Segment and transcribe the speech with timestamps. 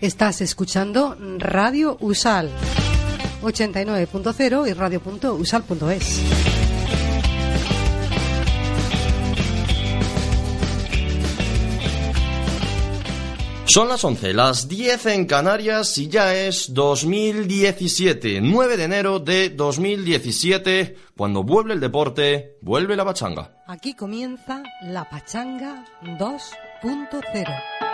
[0.00, 2.50] Estás escuchando Radio Usal
[3.42, 6.22] 89.0 y radio.usal.es.
[13.64, 19.50] Son las 11, las 10 en Canarias y ya es 2017, 9 de enero de
[19.50, 23.62] 2017, cuando vuelve el deporte, vuelve la pachanga.
[23.66, 27.85] Aquí comienza la pachanga 2.0.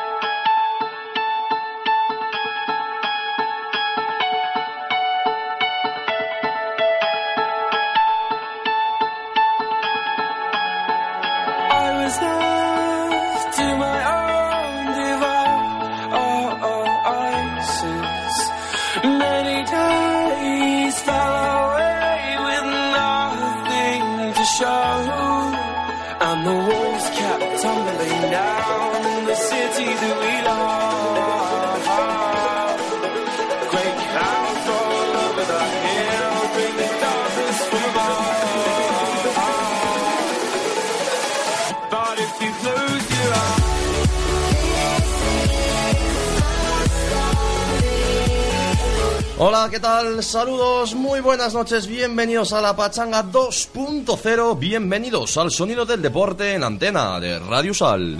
[49.44, 50.22] Hola, ¿qué tal?
[50.22, 56.62] Saludos, muy buenas noches, bienvenidos a la Pachanga 2.0, bienvenidos al sonido del deporte en
[56.62, 58.18] antena de Radio Sal.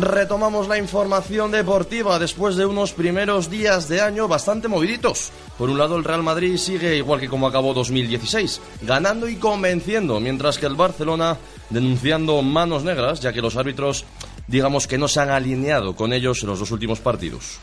[0.00, 5.30] Retomamos la información deportiva después de unos primeros días de año bastante moviditos.
[5.56, 10.20] Por un lado, el Real Madrid sigue igual que como acabó 2016, ganando y convenciendo,
[10.20, 11.38] mientras que el Barcelona
[11.70, 14.04] denunciando manos negras, ya que los árbitros
[14.48, 17.58] digamos que no se han alineado con ellos en los dos últimos partidos.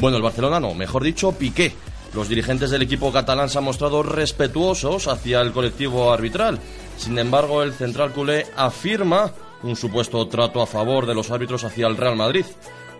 [0.00, 1.72] Bueno, el Barcelona no, mejor dicho, Piqué.
[2.14, 6.60] Los dirigentes del equipo catalán se han mostrado respetuosos hacia el colectivo arbitral.
[6.96, 9.32] Sin embargo, el central culé afirma
[9.64, 12.44] un supuesto trato a favor de los árbitros hacia el Real Madrid.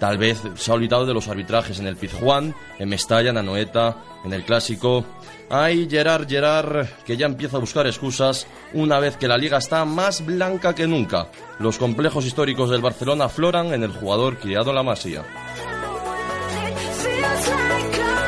[0.00, 3.96] Tal vez se ha olvidado de los arbitrajes en el Pizjuán, en Mestalla, en Anoeta,
[4.24, 5.04] en el Clásico.
[5.50, 9.84] Hay Gerard Gerard que ya empieza a buscar excusas una vez que la liga está
[9.84, 11.28] más blanca que nunca.
[11.58, 15.24] Los complejos históricos del Barcelona afloran en el jugador criado en la Masía.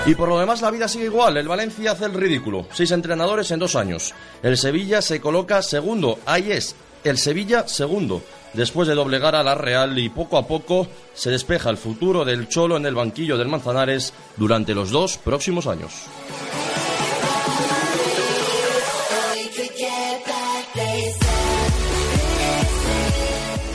[0.06, 3.50] Y por lo demás la vida sigue igual, el Valencia hace el ridículo, seis entrenadores
[3.50, 4.14] en dos años.
[4.40, 8.22] El Sevilla se coloca segundo, ahí es, el Sevilla segundo,
[8.52, 12.48] después de doblegar a la Real y poco a poco se despeja el futuro del
[12.48, 15.92] Cholo en el banquillo del Manzanares durante los dos próximos años.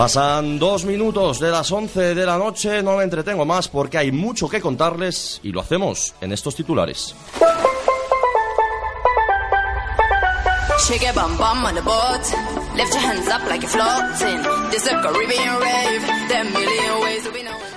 [0.02, 4.12] Pasan dos minutos de las once de la noche, no me entretengo más porque hay
[4.12, 7.14] mucho que contarles y lo hacemos en estos titulares.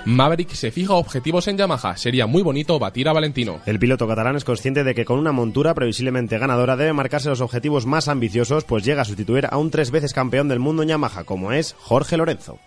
[0.07, 1.97] Maverick se fija objetivos en Yamaha.
[1.97, 3.61] Sería muy bonito batir a Valentino.
[3.65, 7.41] El piloto catalán es consciente de que con una montura previsiblemente ganadora debe marcarse los
[7.41, 10.91] objetivos más ambiciosos, pues llega a sustituir a un tres veces campeón del mundo en
[10.91, 12.59] Yamaha, como es Jorge Lorenzo.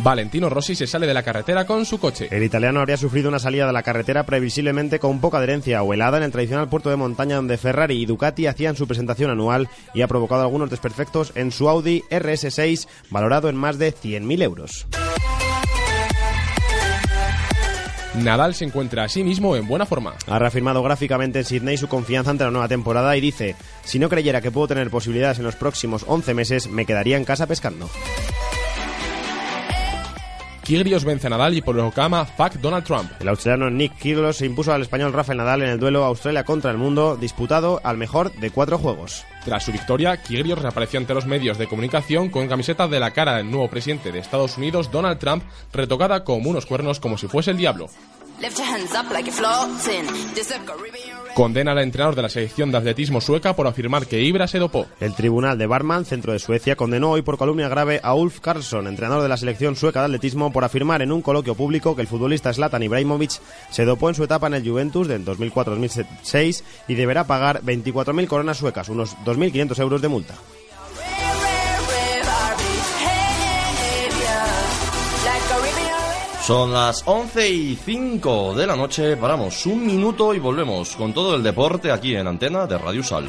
[0.00, 2.28] Valentino Rossi se sale de la carretera con su coche.
[2.30, 6.18] El italiano habría sufrido una salida de la carretera previsiblemente con poca adherencia o helada
[6.18, 10.02] en el tradicional puerto de montaña donde Ferrari y Ducati hacían su presentación anual y
[10.02, 14.86] ha provocado algunos desperfectos en su Audi RS6 valorado en más de 100.000 euros.
[18.14, 20.14] Nadal se encuentra a sí mismo en buena forma.
[20.26, 23.54] Ha reafirmado gráficamente en Sydney su confianza ante la nueva temporada y dice,
[23.84, 27.24] si no creyera que puedo tener posibilidades en los próximos 11 meses, me quedaría en
[27.24, 27.88] casa pescando.
[30.68, 33.10] Kyrgios vence a Nadal y por lo que ama fuck Donald Trump.
[33.20, 36.70] El australiano Nick Kyrgios se impuso al español Rafael Nadal en el duelo Australia contra
[36.70, 39.24] el mundo, disputado al mejor de cuatro juegos.
[39.46, 43.38] Tras su victoria, Kyrgios reapareció ante los medios de comunicación con camiseta de la cara
[43.38, 45.42] del nuevo presidente de Estados Unidos, Donald Trump,
[45.72, 47.88] retocada como unos cuernos como si fuese el diablo.
[51.38, 54.88] Condena al entrenador de la selección de atletismo sueca por afirmar que Ibra se dopó.
[54.98, 58.88] El tribunal de Barman, centro de Suecia, condenó hoy por calumnia grave a Ulf Karlsson,
[58.88, 62.08] entrenador de la selección sueca de atletismo, por afirmar en un coloquio público que el
[62.08, 63.40] futbolista Zlatan Ibrahimovic
[63.70, 68.56] se dopó en su etapa en el Juventus del 2004-2006 y deberá pagar 24.000 coronas
[68.56, 70.34] suecas, unos 2.500 euros de multa.
[76.48, 81.36] Son las 11 y 5 de la noche, paramos un minuto y volvemos con todo
[81.36, 83.28] el deporte aquí en antena de Radio Sal.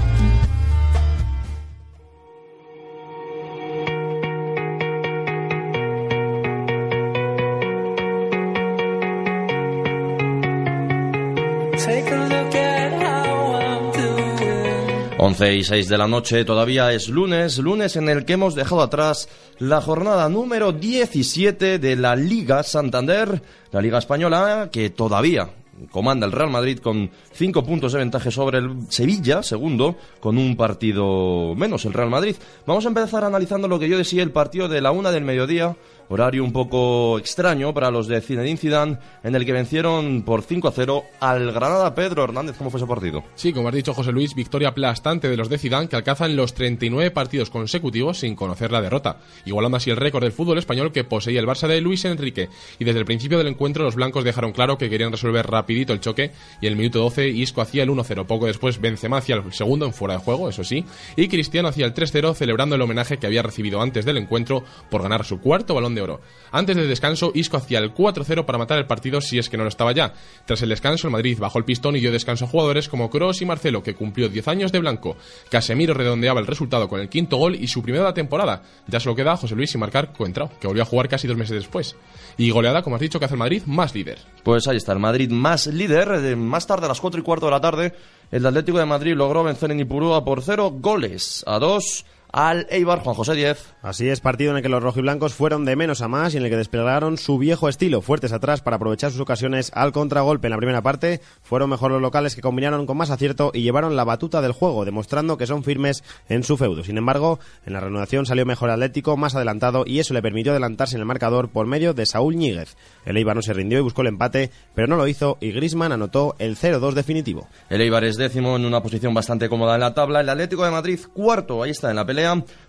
[15.39, 18.83] 11 y 6 de la noche, todavía es lunes, lunes en el que hemos dejado
[18.83, 19.29] atrás
[19.61, 23.41] la jornada número 17 de la Liga Santander,
[23.71, 25.49] la Liga Española, que todavía
[25.93, 30.57] comanda el Real Madrid con 5 puntos de ventaja sobre el Sevilla, segundo, con un
[30.57, 32.35] partido menos el Real Madrid.
[32.67, 35.77] Vamos a empezar analizando lo que yo decía, el partido de la una del mediodía,
[36.09, 40.69] horario un poco extraño para los de Zinedine Zidane, en el que vencieron por 5
[40.69, 42.57] a 0 al Granada Pedro Hernández.
[42.57, 43.25] ¿Cómo fue ese partido?
[43.35, 46.55] Sí, como has dicho José Luis, victoria aplastante de los de Zidane que alcanzan los
[46.55, 51.05] 39 partidos consecutivos sin conocer la derrota, igualando así el récord del fútbol español que
[51.05, 52.49] poseía el Barça de Luis Enrique.
[52.79, 56.01] Y desde el principio del encuentro los blancos dejaron claro que querían resolver rapidito el
[56.01, 58.27] choque y el minuto 12 Isco hacía el 1-0.
[58.27, 60.85] Poco después Benzema hacía el segundo en fuera de juego, eso sí,
[61.17, 65.03] y Cristiano hacía el 3-0 celebrando el homenaje que había recibido antes del encuentro por
[65.03, 66.21] ganar su cuarto balón de oro.
[66.51, 69.65] Antes del descanso, Isco hacía el 4-0 para matar el partido si es que no
[69.65, 70.15] lo estaba ya.
[70.47, 73.43] Tras el descanso, el Madrid bajó el pistón y dio descanso a jugadores como Kroos
[73.43, 75.17] y Marcelo, que cumplió 10 años de blanco.
[75.51, 78.63] Casemiro redondeaba el resultado con el quinto gol y su primera de la temporada.
[78.87, 81.37] Ya solo queda a José Luis y marcar Coentrao, que volvió a jugar casi dos
[81.37, 81.97] meses después.
[82.37, 84.19] Y goleada, como has dicho, que hace el Madrid más líder.
[84.43, 86.09] Pues ahí está, el Madrid más líder.
[86.25, 87.95] Eh, Más tarde, a las 4 y cuarto de la tarde,
[88.31, 93.01] el Atlético de Madrid logró vencer en Ipurúa por 0 goles a 2 al Eibar
[93.01, 93.75] Juan José 10.
[93.83, 96.45] Así es, partido en el que los rojiblancos fueron de menos a más y en
[96.45, 100.51] el que desplegaron su viejo estilo, fuertes atrás para aprovechar sus ocasiones al contragolpe en
[100.51, 101.21] la primera parte.
[101.43, 104.85] Fueron mejor los locales que combinaron con más acierto y llevaron la batuta del juego,
[104.85, 106.85] demostrando que son firmes en su feudo.
[106.85, 110.97] Sin embargo, en la reanudación salió mejor Atlético, más adelantado y eso le permitió adelantarse
[110.97, 112.77] en el marcador por medio de Saúl Ñíguez.
[113.05, 115.93] El Eibar no se rindió y buscó el empate, pero no lo hizo y Grisman
[115.93, 117.49] anotó el 0-2 definitivo.
[117.71, 120.21] El Eibar es décimo en una posición bastante cómoda en la tabla.
[120.21, 122.18] El Atlético de Madrid cuarto, ahí está en la pelea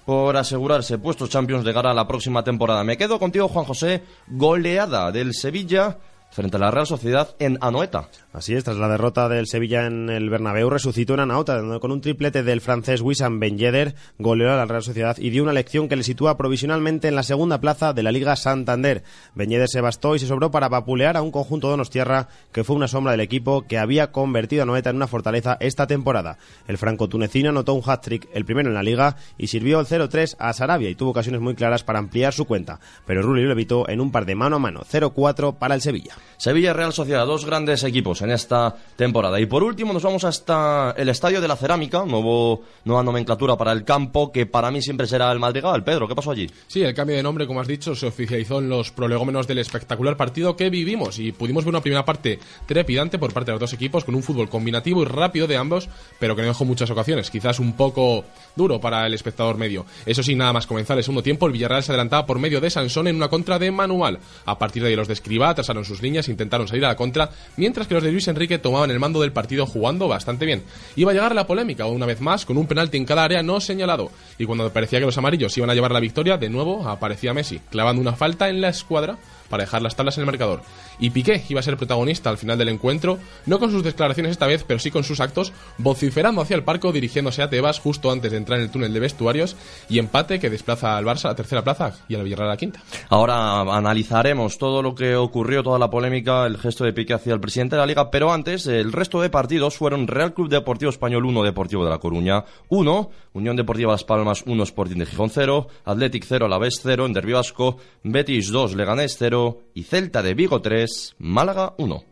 [0.06, 2.84] por asegurarse puestos Champions de cara a la próxima temporada.
[2.84, 4.04] Me quedo contigo, Juan José.
[4.28, 5.98] Goleada del Sevilla
[6.32, 8.10] frente a la Real Sociedad en Anoeta.
[8.32, 11.92] Así es, tras la derrota del Sevilla en el Bernabéu, resucitó en Anauta, donde con
[11.92, 15.54] un triplete del francés Wissam Ben Yedder goleó a la Real Sociedad y dio una
[15.54, 19.04] lección que le sitúa provisionalmente en la segunda plaza de la Liga Santander.
[19.34, 22.64] Ben Yedder se bastó y se sobró para vapulear a un conjunto de Donostierra que
[22.64, 26.38] fue una sombra del equipo que había convertido a Anoeta en una fortaleza esta temporada.
[26.68, 30.54] El franco-tunecino anotó un hat-trick, el primero en la Liga, y sirvió el 0-3 a
[30.54, 34.02] Sarabia y tuvo ocasiones muy claras para ampliar su cuenta, pero Rulli lo evitó en
[34.02, 36.19] un par de mano a mano, 0-4 para el Sevilla.
[36.38, 39.40] Sevilla Real Sociedad, dos grandes equipos en esta temporada.
[39.40, 43.72] Y por último nos vamos hasta el Estadio de la Cerámica, nuevo, nueva nomenclatura para
[43.72, 45.84] el campo, que para mí siempre será el Madrigal.
[45.84, 46.50] Pedro, ¿qué pasó allí?
[46.68, 50.16] Sí, el cambio de nombre, como has dicho, se oficializó en los prolegómenos del espectacular
[50.18, 53.74] partido que vivimos y pudimos ver una primera parte trepidante por parte de los dos
[53.74, 55.90] equipos con un fútbol combinativo y rápido de ambos,
[56.20, 59.86] pero que no dejó muchas ocasiones, quizás un poco duro para el espectador medio.
[60.06, 62.70] Eso sí, nada más comenzar el segundo tiempo, el Villarreal se adelantaba por medio de
[62.70, 64.20] Sansón en una contra de Manual.
[64.46, 67.30] A partir de ahí los de Escribá trazaron sus líneas, intentaron salir a la contra,
[67.58, 70.64] mientras que los de Luis Enrique tomaban el mando del partido jugando bastante bien.
[70.96, 73.60] Iba a llegar la polémica una vez más con un penalti en cada área no
[73.60, 77.34] señalado, y cuando parecía que los amarillos iban a llevar la victoria, de nuevo aparecía
[77.34, 79.18] Messi, clavando una falta en la escuadra
[79.50, 80.62] para dejar las tablas en el marcador.
[81.00, 84.48] Y Piqué iba a ser protagonista al final del encuentro, no con sus declaraciones esta
[84.48, 88.32] vez, pero sí con sus actos, vociferando hacia el parco, dirigiéndose a Tebas justo antes
[88.32, 89.56] de entrar en el túnel de vestuarios,
[89.90, 92.58] y empate que desplaza al Barça a la tercera plaza y al Villarreal a la
[92.58, 92.82] quinta.
[93.10, 97.40] Ahora analizaremos todo lo que ocurrió, toda la polémica, el gesto de Piqué hacia el
[97.40, 101.26] presidente de la Liga, pero antes, el resto de partidos fueron Real Club Deportivo Español
[101.26, 105.68] 1, Deportivo de La Coruña 1, Unión Deportiva Las Palmas 1, Sporting de Gijón 0,
[105.86, 109.39] Athletic 0, Alavés 0, en Derbi Vasco, Betis 2, Leganés 0
[109.74, 112.04] y Celta de Vigo 3, Málaga 1.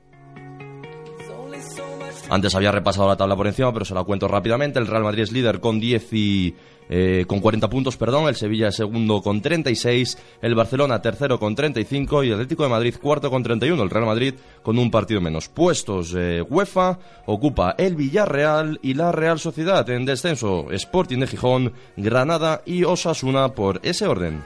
[0.82, 4.28] There's only so much Antes había repasado la tabla por encima, pero se la cuento
[4.28, 4.80] rápidamente.
[4.80, 6.56] El Real Madrid es líder con 10 y,
[6.90, 8.28] eh, con 40 puntos, perdón.
[8.28, 10.18] El Sevilla es segundo con 36.
[10.42, 12.24] El Barcelona tercero con 35.
[12.24, 13.82] Y el Atlético de Madrid cuarto con 31.
[13.82, 15.48] El Real Madrid con un partido menos.
[15.48, 20.68] Puestos eh, UEFA ocupa el Villarreal y la Real Sociedad en descenso.
[20.72, 24.44] Sporting de Gijón, Granada y Osasuna por ese orden.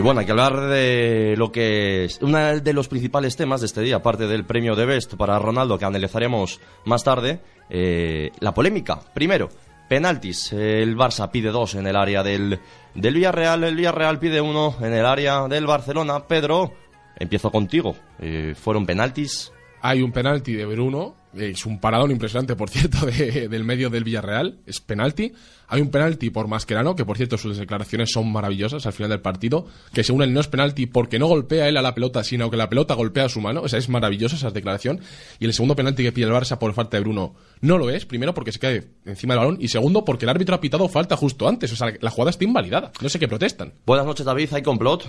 [0.00, 3.66] Y bueno, hay que hablar de lo que es uno de los principales temas de
[3.66, 8.54] este día, aparte del premio de Best para Ronaldo, que analizaremos más tarde, eh, la
[8.54, 8.98] polémica.
[9.12, 9.50] Primero,
[9.90, 10.54] penaltis.
[10.54, 12.58] El Barça pide dos en el área del,
[12.94, 16.26] del Villarreal, el Villarreal pide uno en el área del Barcelona.
[16.26, 16.72] Pedro,
[17.16, 17.94] empiezo contigo.
[18.20, 19.52] Eh, ¿Fueron penaltis?
[19.82, 24.04] Hay un penalti de Bruno, es un paradón impresionante, por cierto, de- del medio del
[24.04, 25.32] Villarreal, es penalti.
[25.72, 29.20] Hay un penalti por Mascherano, que por cierto sus declaraciones son maravillosas al final del
[29.20, 32.50] partido, que según él no es penalti porque no golpea él a la pelota, sino
[32.50, 34.98] que la pelota golpea a su mano, o es maravillosa esa declaración.
[35.38, 38.04] Y el segundo penalti que pide el Barça por falta de Bruno no lo es,
[38.04, 41.16] primero porque se cae encima del balón, y segundo porque el árbitro ha pitado falta
[41.16, 43.72] justo antes, o sea, la jugada está invalidada, no sé qué protestan.
[43.86, 44.48] Buenas noches, David.
[44.54, 45.04] ¿Hay complot?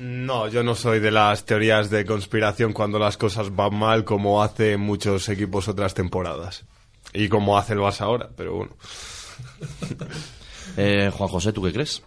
[0.00, 4.42] No, yo no soy de las teorías de conspiración cuando las cosas van mal, como
[4.42, 6.64] hace muchos equipos otras temporadas.
[7.12, 8.76] Y como hace el Barça ahora, pero bueno.
[10.76, 12.02] Eh, Juan José, ¿tú qué crees?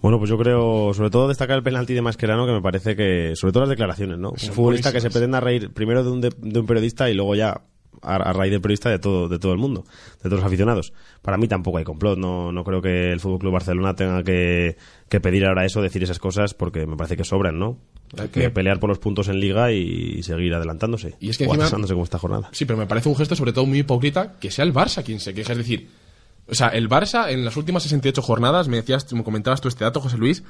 [0.00, 3.34] Bueno, pues yo creo, sobre todo destacar el penalti de Mascherano, que me parece que,
[3.34, 4.30] sobre todo las declaraciones, ¿no?
[4.30, 7.34] Un futbolista que se pretenda reír primero de un, de, de un periodista y luego
[7.34, 7.62] ya,
[8.02, 9.84] a, a raíz del periodista, de todo, de todo el mundo,
[10.22, 10.92] de todos los aficionados.
[11.22, 14.76] Para mí tampoco hay complot, no, no creo que el Fútbol Club Barcelona tenga que,
[15.08, 17.78] que pedir ahora eso, decir esas cosas, porque me parece que sobran, ¿no?
[18.18, 21.14] Hay que pelear por los puntos en liga y seguir adelantándose.
[21.18, 22.48] Y es que o encima- como esta jornada.
[22.52, 25.18] Sí, pero me parece un gesto sobre todo muy hipócrita que sea el Barça quien
[25.18, 25.52] se queje.
[25.52, 25.88] Es decir,
[26.46, 29.84] o sea, el Barça en las últimas 68 jornadas, me decías, me comentabas tú este
[29.84, 30.42] dato, José Luis,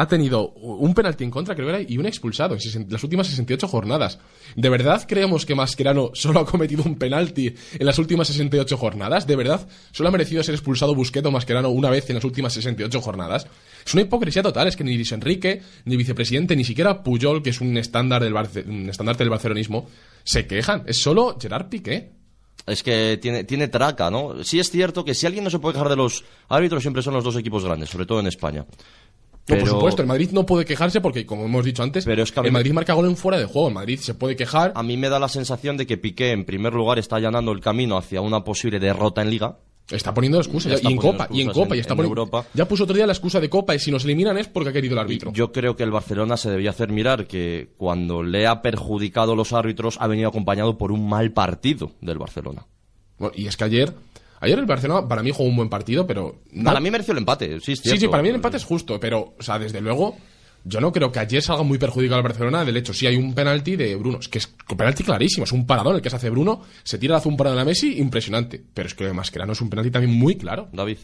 [0.00, 3.26] ha tenido un penalti en contra, creo que era, y un expulsado en las últimas
[3.26, 4.18] 68 jornadas.
[4.56, 9.26] ¿De verdad creemos que Mascherano solo ha cometido un penalti en las últimas 68 jornadas?
[9.26, 12.54] ¿De verdad solo ha merecido ser expulsado Busquets o Mascherano una vez en las últimas
[12.54, 13.46] 68 jornadas?
[13.84, 17.50] Es una hipocresía total, es que ni Luis Enrique, ni vicepresidente, ni siquiera Puyol, que
[17.50, 19.86] es un estándar del, un estandarte del barcelonismo,
[20.24, 20.84] se quejan.
[20.86, 22.12] Es solo Gerard Piqué.
[22.66, 24.44] Es que tiene, tiene traca, ¿no?
[24.44, 27.14] Sí es cierto que si alguien no se puede quejar de los árbitros, siempre son
[27.14, 28.64] los dos equipos grandes, sobre todo en España.
[29.50, 32.22] No, Pero- por supuesto, el Madrid no puede quejarse porque, como hemos dicho antes, Pero
[32.22, 33.68] es que a mí el Madrid marca gol en fuera de juego.
[33.68, 34.72] El Madrid se puede quejar.
[34.74, 37.60] A mí me da la sensación de que Piqué, en primer lugar, está allanando el
[37.60, 39.58] camino hacia una posible derrota en Liga.
[39.90, 40.72] Está poniendo excusas.
[40.74, 41.74] Está y en poniendo Copa, y en Copa.
[41.74, 42.46] y en- está en poniendo- Europa.
[42.54, 44.72] Ya puso otro día la excusa de Copa y si nos eliminan es porque ha
[44.72, 45.32] querido el árbitro.
[45.32, 49.52] Yo creo que el Barcelona se debía hacer mirar que cuando le ha perjudicado los
[49.52, 52.66] árbitros ha venido acompañado por un mal partido del Barcelona.
[53.18, 53.92] Bueno, y es que ayer,
[54.40, 56.40] ayer el Barcelona para mí jugó un buen partido, pero...
[56.52, 58.64] no- Para mí mereció el empate, sí, es Sí, sí, para mí el empate es
[58.64, 60.16] justo, pero, o sea, desde luego,
[60.64, 62.92] yo no creo que ayer salga muy perjudicado al Barcelona del hecho.
[62.92, 65.96] Sí hay un penalti de Bruno, es que es un penalti clarísimo, es un paradón
[65.96, 68.62] el que se hace Bruno, se tira hace un paradón a Messi, impresionante.
[68.74, 70.68] Pero es que Mascherano es un penalti también muy claro.
[70.72, 70.98] David.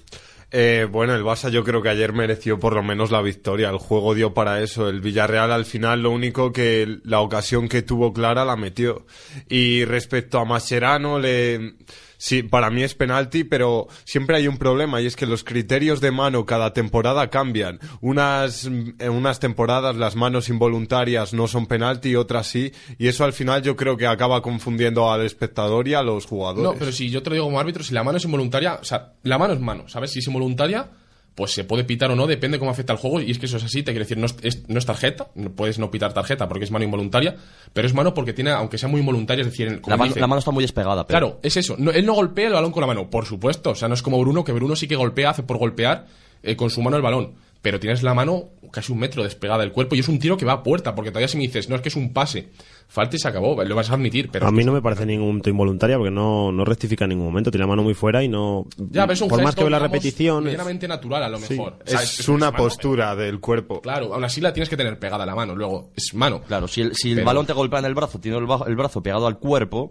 [0.53, 3.69] Eh, bueno, el Barça yo creo que ayer mereció por lo menos la victoria.
[3.71, 4.89] El juego dio para eso.
[4.89, 9.07] El Villarreal al final lo único que la ocasión que tuvo clara la metió.
[9.49, 11.75] Y respecto a Mascherano, le...
[12.19, 16.01] sí, para mí es penalti, pero siempre hay un problema y es que los criterios
[16.01, 17.81] de mano cada temporada cambian.
[18.01, 22.73] Unas, en unas temporadas las manos involuntarias no son penalti, otras sí.
[22.99, 26.65] Y eso al final yo creo que acaba confundiendo al espectador y a los jugadores.
[26.65, 28.85] No, pero si yo te lo digo como árbitro, si la mano es involuntaria, o
[28.85, 30.13] sea, la mano es mano, ¿sabes?
[30.13, 30.91] Si es involuntaria,
[31.37, 33.59] pues se puede pitar o no, depende cómo afecta al juego, y es que eso
[33.59, 36.13] es así, te quiero decir, no es, es- no es tarjeta, no puedes no pitar
[36.13, 37.37] tarjeta porque es mano involuntaria,
[37.73, 40.21] pero es mano porque tiene, aunque sea muy involuntaria, es decir, como La mano, dice-
[40.21, 41.07] la mano está muy despegada.
[41.07, 41.77] pero- Claro, es eso.
[41.79, 43.71] No, él no golpea el balón con la mano, por supuesto.
[43.71, 46.07] O sea, no es como Bruno, que Bruno sí que golpea, hace por golpear
[46.43, 47.35] eh, con su mano el balón.
[47.67, 50.45] Pero tienes la mano casi un metro despegada del cuerpo y es un tiro que
[50.45, 52.51] va a puerta, porque todavía si me dices, no es que es un pase,
[52.87, 54.29] falta y se acabó, lo vas a admitir.
[54.31, 57.27] Pero a mí no me parece ningún punto involuntaria porque no, no rectifica en ningún
[57.27, 57.51] momento.
[57.51, 58.67] Tiene la mano muy fuera y no.
[58.77, 60.47] Ya, pero es un por más que ve la digamos, repetición.
[60.47, 61.55] es- natural, a lo Sí.
[61.55, 61.79] mejor.
[61.85, 63.81] O sea, es, una mano, postura del cuerpo.
[63.81, 66.43] Claro, aún así la tienes que tener pegada la mano, luego es mano.
[66.43, 69.03] Claro, si el, si el Pero- balón te golpea en el brazo, tiene el, brazo
[69.03, 69.91] pegado al cuerpo,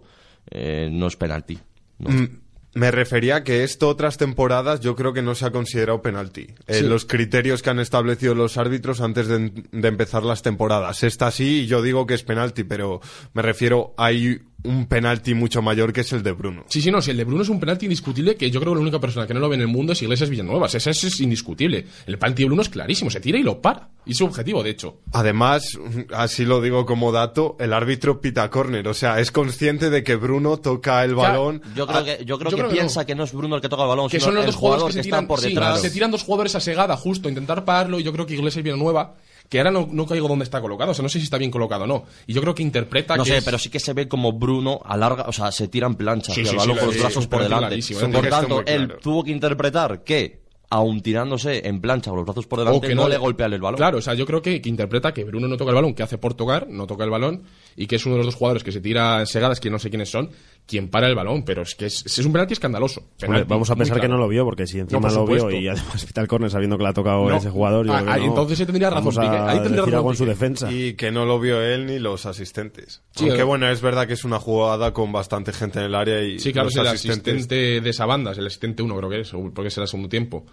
[0.50, 1.58] eh, no es penalti.
[1.98, 2.08] No.
[2.08, 2.40] Mm,
[2.76, 6.48] Me refería a que esto otras temporadas yo creo que no se ha considerado penalti.
[6.66, 6.82] Eh, Sí.
[6.86, 11.02] Los criterios que han establecido los árbitros antes de, de empezar las temporadas.
[11.02, 13.00] Esta sí, y yo digo que es penalti, pero
[13.32, 16.64] me refiero, hay un penalti mucho mayor que es el de Bruno.
[16.68, 18.76] Sí, sí, no, si el de Bruno es un penalti indiscutible, que yo creo que
[18.76, 20.66] la única persona que no lo ve en el mundo es Iglesias Villanueva.
[20.66, 21.86] Ese, ese es indiscutible.
[22.06, 23.88] El penalti de Bruno es clarísimo, se tira y lo para.
[24.04, 25.00] Y es su objetivo, de hecho.
[25.12, 25.78] Además,
[26.12, 30.16] así lo digo como dato, el árbitro pita córner, o sea, es consciente de que
[30.16, 31.62] Bruno toca el balón.
[31.74, 33.06] Yo creo que, yo creo yo que creo que piensa no.
[33.06, 34.56] que no es Bruno el que toca el balón, que sino son los el dos
[34.56, 35.80] jugadores jugador que se tiran por sí, detrás.
[35.80, 38.62] se tiran dos jugadores a segada justo a intentar pararlo y yo creo que Iglesias
[38.62, 39.14] Villanueva
[39.48, 41.50] que ahora no, no caigo dónde está colocado, o sea, no sé si está bien
[41.50, 42.04] colocado o no.
[42.26, 44.32] Y yo creo que interpreta No que sé, es- pero sí que se ve como
[44.32, 47.76] Bruno alarga, o sea, se tira en plancha Sí, sí, con los brazos por delante.
[48.04, 49.00] un Por tanto, él claro.
[49.02, 53.16] tuvo que interpretar que, aun tirándose en plancha con los brazos por delante, no, le
[53.18, 53.76] golpea el balón.
[53.76, 56.02] Claro, o sea, yo creo que, que interpreta que Bruno no toca el balón, que
[56.02, 57.44] hace por tocar, no toca el balón,
[57.76, 59.90] y que es uno de los dos jugadores que se tira segadas, que no sé
[59.90, 60.28] quiénes son,
[60.66, 63.04] quien para el balón, pero es que es, es un penalti escandaloso.
[63.24, 65.68] Hombre, vamos a pensar que no lo vio, porque si encima por lo vio y
[65.68, 67.36] además pita el córner sabiendo que le ha tocado No.
[67.36, 68.24] ese jugador, yo Ah, creo que ah, no.
[68.26, 70.30] entonces sí tendría razón ahí tendría razón algo en su Piqué.
[70.34, 70.72] defensa.
[70.72, 73.02] Y que no lo vio él ni los asistentes.
[73.14, 73.44] Sí, Aunque eh.
[73.44, 76.52] bueno, es verdad que es una jugada con bastante gente en el área y Sí,
[76.52, 79.20] claro, los es el asistentes- asistente de esa banda, es el asistente uno creo que
[79.20, 80.44] es, porque será el segundo tiempo.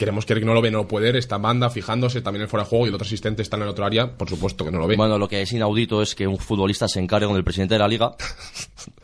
[0.00, 2.70] Queremos que no lo ve, no puede, está en banda, fijándose, también el fuera de
[2.70, 4.86] juego y el otro asistente está en el otro área, por supuesto que no lo
[4.86, 4.96] ve.
[4.96, 7.80] Bueno, lo que es inaudito es que un futbolista se encargue con el presidente de
[7.80, 8.16] la liga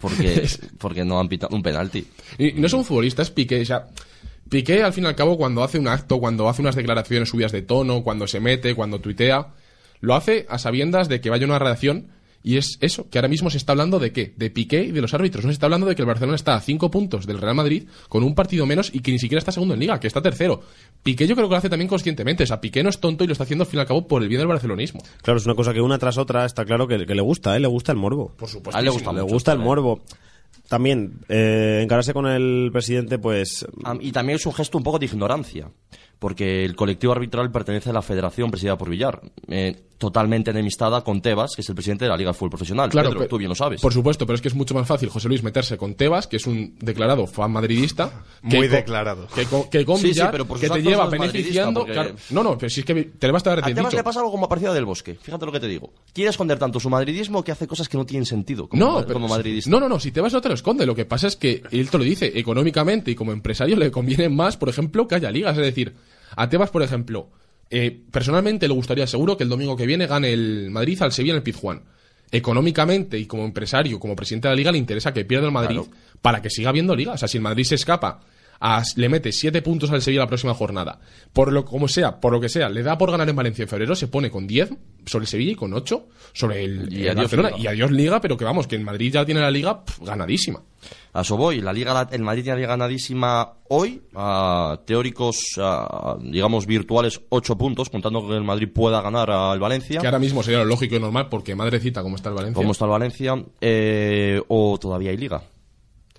[0.00, 0.48] porque,
[0.78, 2.06] porque no han pitado un penalti.
[2.38, 3.60] Y, y no es un futbolista, es Piqué.
[3.60, 3.88] O sea,
[4.48, 7.52] Piqué, al fin y al cabo, cuando hace un acto, cuando hace unas declaraciones subidas
[7.52, 9.48] de tono, cuando se mete, cuando tuitea,
[10.00, 12.06] lo hace a sabiendas de que vaya una redacción.
[12.46, 14.32] Y es eso, que ahora mismo se está hablando de qué?
[14.36, 15.44] De Piqué y de los árbitros.
[15.44, 17.88] No se está hablando de que el Barcelona está a cinco puntos del Real Madrid
[18.08, 20.62] con un partido menos y que ni siquiera está segundo en liga, que está tercero.
[21.02, 22.44] Piqué yo creo que lo hace también conscientemente.
[22.44, 24.06] O sea, Piqué no es tonto y lo está haciendo al fin y al cabo
[24.06, 25.00] por el bien del barcelonismo.
[25.22, 27.58] Claro, es una cosa que una tras otra está claro que, que le gusta, ¿eh?
[27.58, 28.32] Le gusta el morbo.
[28.36, 28.76] Por supuesto.
[28.76, 29.16] A él le que gusta sí.
[29.16, 30.02] Le mucho gusta el morbo.
[30.68, 33.66] También, eh, encararse con el presidente, pues...
[34.00, 35.70] Y también es un gesto un poco de ignorancia,
[36.18, 41.22] porque el colectivo arbitral pertenece a la federación presidida por Villar, eh, totalmente enemistada con
[41.22, 42.90] Tebas, que es el presidente de la Liga de Fútbol Profesional.
[42.90, 43.80] Claro, Pedro, tú bien lo sabes.
[43.80, 46.36] Por supuesto, pero es que es mucho más fácil, José Luis, meterse con Tebas, que
[46.36, 48.24] es un declarado fan madridista.
[48.42, 49.26] que Muy con- declarado.
[49.34, 51.80] Que con, que con Sí, sí, Villar, pero por que te lleva beneficiando.
[51.80, 53.94] porque- claro, no, no, pero si es que te le va a estar A Tebas
[53.94, 55.14] le pasa algo como parecido a del Bosque.
[55.20, 55.92] Fíjate lo que te digo.
[56.12, 59.00] Quiere esconder tanto su madridismo que hace cosas que no tienen sentido como, No, ma-
[59.02, 59.70] pero como madridista.
[59.70, 60.84] no, no, no, si Tebas no te lo esconde.
[60.84, 64.28] Lo que pasa es que él te lo dice, económicamente y como empresario le conviene
[64.28, 65.56] más, por ejemplo, que haya ligas.
[65.56, 65.94] Es decir,
[66.34, 67.30] a Tebas, por ejemplo,
[67.70, 71.32] eh, personalmente le gustaría seguro que el domingo que viene gane el Madrid al Sevilla
[71.34, 71.82] en el Pizjuán.
[72.32, 75.76] Económicamente y como empresario, como presidente de la liga, le interesa que pierda el Madrid
[75.76, 75.90] Claro.
[76.20, 77.12] para que siga habiendo liga.
[77.12, 78.20] O sea, si el Madrid se escapa,
[78.60, 80.98] a- le mete siete puntos al Sevilla la próxima jornada,
[81.32, 83.68] por lo como sea, por lo que sea, le da por ganar en Valencia en
[83.68, 84.70] febrero, se pone con 10
[85.06, 87.48] sobre el Sevilla y con 8 sobre el, Y el adiós Barcelona.
[87.50, 87.60] Liga.
[87.62, 90.62] Y adiós Liga, pero que vamos, que en Madrid ya tiene la liga ganadísima.
[91.14, 91.60] A eso voy.
[91.62, 94.02] La Liga, el Madrid tiene la Liga ganadísima hoy.
[94.14, 100.00] A teóricos, a, digamos, virtuales, 8 puntos, contando que el Madrid pueda ganar al Valencia.
[100.00, 102.54] Que ahora mismo sería lo lógico y normal, porque madrecita, como está el Valencia.
[102.60, 103.34] ¿Cómo está el Valencia?
[103.60, 105.42] Eh, o todavía hay Liga.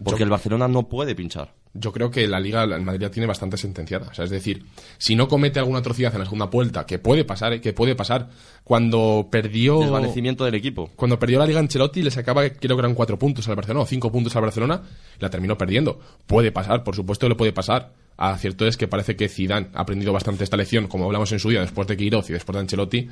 [0.04, 1.54] Porque Yo- el Barcelona no puede pinchar.
[1.80, 4.08] Yo creo que la liga, el Madrid ya tiene bastante sentenciada.
[4.08, 4.66] O sea, es decir,
[4.98, 7.62] si no comete alguna atrocidad en la segunda vuelta, que puede pasar, ¿eh?
[7.62, 8.30] que puede pasar,
[8.63, 9.80] cuando perdió.
[9.80, 10.90] Desvanecimiento del equipo.
[10.96, 13.86] Cuando perdió la Liga Ancelotti le sacaba, creo que eran cuatro puntos al Barcelona, o
[13.86, 14.82] cinco puntos al Barcelona,
[15.20, 16.00] la terminó perdiendo.
[16.26, 17.94] Puede pasar, por supuesto que le puede pasar.
[18.18, 21.40] A cierto es que parece que Zidane ha aprendido bastante esta lección, como hablamos en
[21.40, 23.10] su día, después de Queiroz y después de Ancelotti,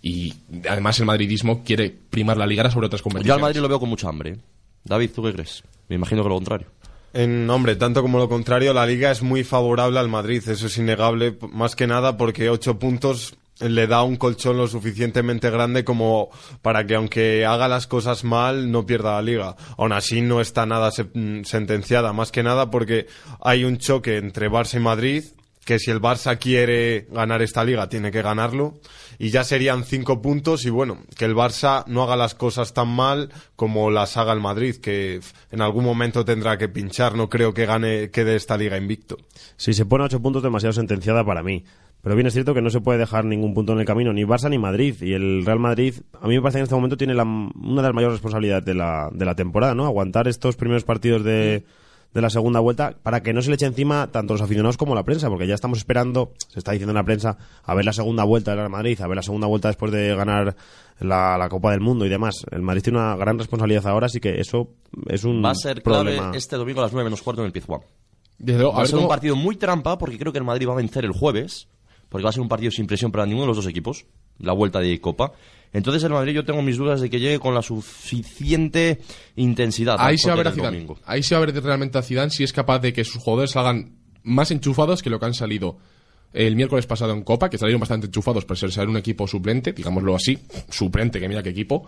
[0.00, 0.32] y
[0.68, 3.36] además el madridismo quiere primar la Liga sobre otras Yo competiciones.
[3.36, 4.30] al Madrid lo veo con mucha hambre.
[4.30, 4.38] ¿eh?
[4.84, 5.62] David, ¿tú qué crees?
[5.88, 6.68] Me imagino que lo contrario.
[7.16, 10.76] En, hombre, tanto como lo contrario, la liga es muy favorable al Madrid, eso es
[10.76, 16.28] innegable, más que nada porque ocho puntos le da un colchón lo suficientemente grande como
[16.60, 19.56] para que aunque haga las cosas mal no pierda la liga.
[19.78, 23.06] Aún así no está nada mm, sentenciada, más que nada porque
[23.40, 25.24] hay un choque entre Barça y Madrid
[25.66, 28.74] que si el Barça quiere ganar esta liga tiene que ganarlo
[29.18, 32.88] y ya serían cinco puntos y bueno, que el Barça no haga las cosas tan
[32.88, 37.52] mal como las haga el Madrid, que en algún momento tendrá que pinchar, no creo
[37.52, 39.16] que gane, quede esta liga invicto.
[39.56, 41.64] Si se pone a ocho puntos, demasiado sentenciada para mí.
[42.02, 44.22] Pero bien es cierto que no se puede dejar ningún punto en el camino, ni
[44.22, 44.94] Barça ni Madrid.
[45.00, 47.82] Y el Real Madrid, a mí me parece que en este momento tiene la- una
[47.82, 49.84] de las mayores responsabilidades de la, de la temporada, ¿no?
[49.86, 51.64] Aguantar estos primeros partidos de,
[52.14, 54.94] de la segunda vuelta para que no se le eche encima tanto los aficionados como
[54.94, 57.92] la prensa, porque ya estamos esperando, se está diciendo en la prensa, a ver la
[57.92, 60.56] segunda vuelta del Real Madrid, a ver la segunda vuelta después de ganar
[61.00, 62.46] la, la Copa del Mundo y demás.
[62.50, 64.70] El Madrid tiene una gran responsabilidad ahora, así que eso
[65.08, 66.36] es un Va a ser clave problema.
[66.36, 67.82] este domingo a las 9 menos cuarto en el Pizjuán.
[68.38, 70.68] Luego, Va a a ver ser un partido muy trampa porque creo que el Madrid
[70.68, 71.68] va a vencer el jueves.
[72.08, 74.06] Porque va a ser un partido sin presión para ninguno de los dos equipos.
[74.38, 75.32] La vuelta de Copa.
[75.76, 78.98] Entonces el Madrid yo tengo mis dudas de que llegue con la suficiente
[79.36, 79.96] intensidad.
[79.98, 80.78] Ahí se va a ver a Zidane.
[80.78, 80.98] domingo.
[81.04, 83.50] Ahí se va a ver realmente a Zidane si es capaz de que sus jugadores
[83.50, 85.76] salgan más enchufados que lo que han salido
[86.32, 90.16] el miércoles pasado en Copa, que salieron bastante enchufados ser ser un equipo suplente, digámoslo
[90.16, 90.38] así,
[90.70, 91.86] suplente, que mira qué equipo.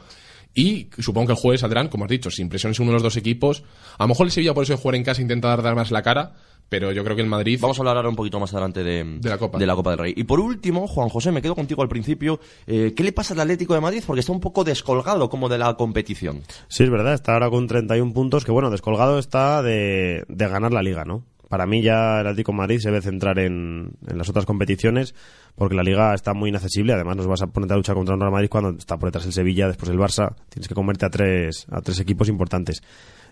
[0.55, 3.17] Y supongo que el jueves saldrán, como has dicho, sin presiones uno de los dos
[3.17, 3.63] equipos.
[3.99, 6.03] A lo mejor el Sevilla por eso de jugar en casa intenta dar más la
[6.03, 6.33] cara,
[6.69, 7.59] pero yo creo que el Madrid...
[7.61, 9.91] Vamos a hablar ahora un poquito más adelante de, De la Copa.
[9.91, 10.15] del Rey.
[10.17, 12.41] Y por último, Juan José, me quedo contigo al principio.
[12.67, 14.03] Eh, ¿Qué le pasa al Atlético de Madrid?
[14.07, 16.43] Porque está un poco descolgado como de la competición.
[16.69, 20.73] Sí, es verdad, está ahora con 31 puntos, que bueno, descolgado está de, de ganar
[20.73, 21.25] la liga, ¿no?
[21.49, 25.15] Para mí ya el Atlético de Madrid se debe centrar en, en las otras competiciones
[25.57, 26.93] porque la liga está muy inaccesible.
[26.93, 29.27] Además, nos vas a poner a luchar contra el Real Madrid cuando está por detrás
[29.27, 30.35] el Sevilla, después el Barça.
[30.49, 32.83] Tienes que comerte a tres, a tres equipos importantes.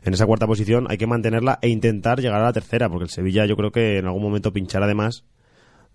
[0.02, 3.10] En esa cuarta posición hay que mantenerla e intentar llegar a la tercera, porque el
[3.10, 5.24] Sevilla yo creo que en algún momento pinchará además.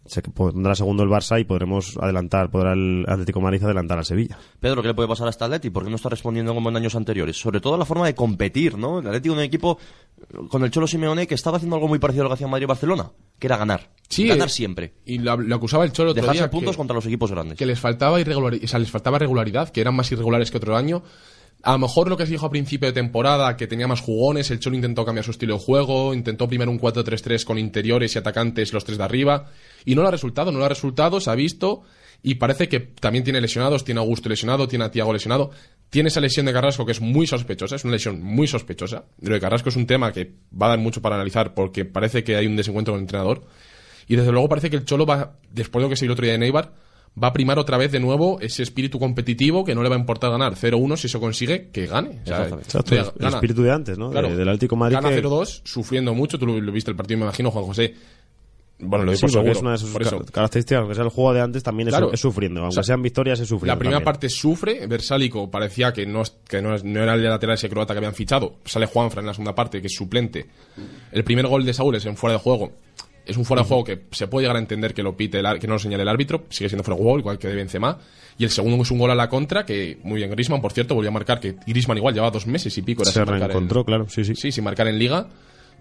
[0.05, 4.05] Se pondrá segundo el Barça y podremos adelantar, podrá el Atlético de Madrid adelantar al
[4.05, 4.37] Sevilla.
[4.59, 5.69] Pedro, ¿qué le puede pasar a este Atleti?
[5.69, 7.39] ¿Por qué no está respondiendo como en años anteriores?
[7.39, 8.99] Sobre todo la forma de competir, ¿no?
[8.99, 9.77] El Atleti es un equipo
[10.49, 12.63] con el Cholo Simeone que estaba haciendo algo muy parecido a lo que hacía Madrid
[12.63, 13.91] y Barcelona, que era ganar.
[14.09, 14.93] Sí, ganar eh, siempre.
[15.05, 17.57] Y lo, lo acusaba el Cholo otro Dejarse día puntos que- contra los equipos grandes.
[17.57, 20.75] que les faltaba irregularidad, o sea, les faltaba regularidad, que eran más irregulares que otro
[20.75, 21.03] año.
[21.63, 24.49] A lo mejor lo que se dijo a principio de temporada, que tenía más jugones,
[24.49, 28.17] el Cholo intentó cambiar su estilo de juego, intentó primero un 4-3-3 con interiores y
[28.17, 29.45] atacantes los tres de arriba,
[29.85, 31.83] y no lo ha resultado, no lo ha resultado, se ha visto,
[32.23, 35.51] y parece que también tiene lesionados, tiene a Augusto lesionado, tiene a Tiago lesionado,
[35.91, 39.05] tiene esa lesión de Carrasco que es muy sospechosa, es una lesión muy sospechosa.
[39.19, 42.23] Lo de Carrasco es un tema que va a dar mucho para analizar porque parece
[42.23, 43.43] que hay un desencuentro con el entrenador,
[44.07, 46.13] y desde luego parece que el Cholo va, después de lo que se vio el
[46.13, 46.73] otro día de Neibar,
[47.21, 49.99] va a primar otra vez de nuevo ese espíritu competitivo que no le va a
[49.99, 52.09] importar ganar 0-1 si eso consigue, que gane.
[52.09, 52.63] O sea, Exactamente.
[52.67, 53.35] Exacto, de- el gana.
[53.37, 54.09] espíritu de antes, ¿no?
[54.11, 57.17] De- del Atlético Madrid Gana que- 0-2, sufriendo mucho, tú lo, lo viste el partido,
[57.19, 57.93] me imagino, Juan José.
[58.83, 59.51] Bueno, lo doy Sí, por porque seguro.
[59.51, 59.77] es una de
[60.17, 62.11] sus características, aunque sea el juego de antes, también es, Claro.
[62.13, 62.61] es sufriendo.
[62.61, 63.75] Aunque O sea, sean victorias, es sufriendo.
[63.75, 64.05] La primera también.
[64.13, 67.99] parte sufre, Versálico parecía que no, que no, no era el lateral ese croata que
[67.99, 68.55] habían fichado.
[68.65, 70.47] Sale Juanfra en la segunda parte, que es suplente.
[71.11, 72.71] El primer gol de Saúl es en fuera de juego.
[73.25, 75.59] Es un fuera de juego que se puede llegar a entender que lo pite el
[75.59, 77.99] que no lo señale el árbitro, sigue siendo fuera de juego, igual que de Benzema.
[78.37, 80.95] Y el segundo es un gol a la contra, que muy bien Grisman, por cierto,
[80.95, 83.03] volvió a marcar, que Grisman igual llevaba dos meses y pico.
[83.03, 84.35] era Se sin marcar en- reencontró, claro, sí, sí.
[84.35, 85.27] Sí, sin marcar en liga.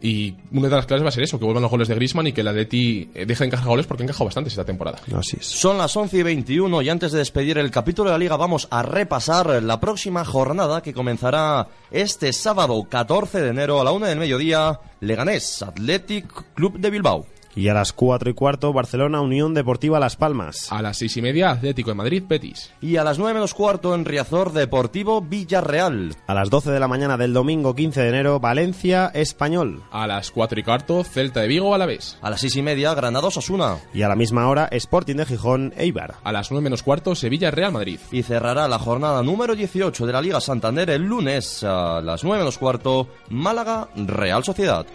[0.03, 2.27] Y una de las claves va a ser eso, que vuelvan los goles de Grisman
[2.27, 4.99] y que la Atleti eh, deje de encajar goles porque ha encajado bastantes esta temporada.
[5.15, 5.47] Así es.
[5.47, 8.67] Son las 11 y 21 y antes de despedir el capítulo de la liga vamos
[8.71, 14.07] a repasar la próxima jornada que comenzará este sábado 14 de enero a la una
[14.07, 14.81] del mediodía.
[15.01, 17.27] Leganés, Athletic Club de Bilbao.
[17.55, 20.71] Y a las 4 y cuarto, Barcelona, Unión Deportiva Las Palmas.
[20.71, 22.73] A las seis y media, Atlético de Madrid, Betis.
[22.81, 26.15] Y a las 9 menos cuarto en Riazor, Deportivo Villarreal.
[26.27, 29.83] A las 12 de la mañana del domingo 15 de enero, Valencia, Español.
[29.91, 32.19] A las cuatro y cuarto, Celta de Vigo, a la vez.
[32.23, 33.79] A las 6 y media, Granados Asuna.
[33.93, 36.15] Y a la misma hora, Sporting de Gijón, Eibar.
[36.23, 37.99] A las nueve menos cuarto, Sevilla, Real Madrid.
[38.13, 42.39] Y cerrará la jornada número 18 de la Liga Santander el lunes a las 9
[42.39, 44.87] menos cuarto, Málaga, Real Sociedad.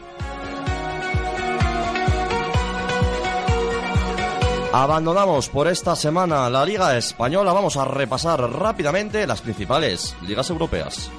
[4.77, 7.53] Abandonamos por esta semana la Liga Española.
[7.53, 11.09] Vamos a repasar rápidamente las principales ligas europeas.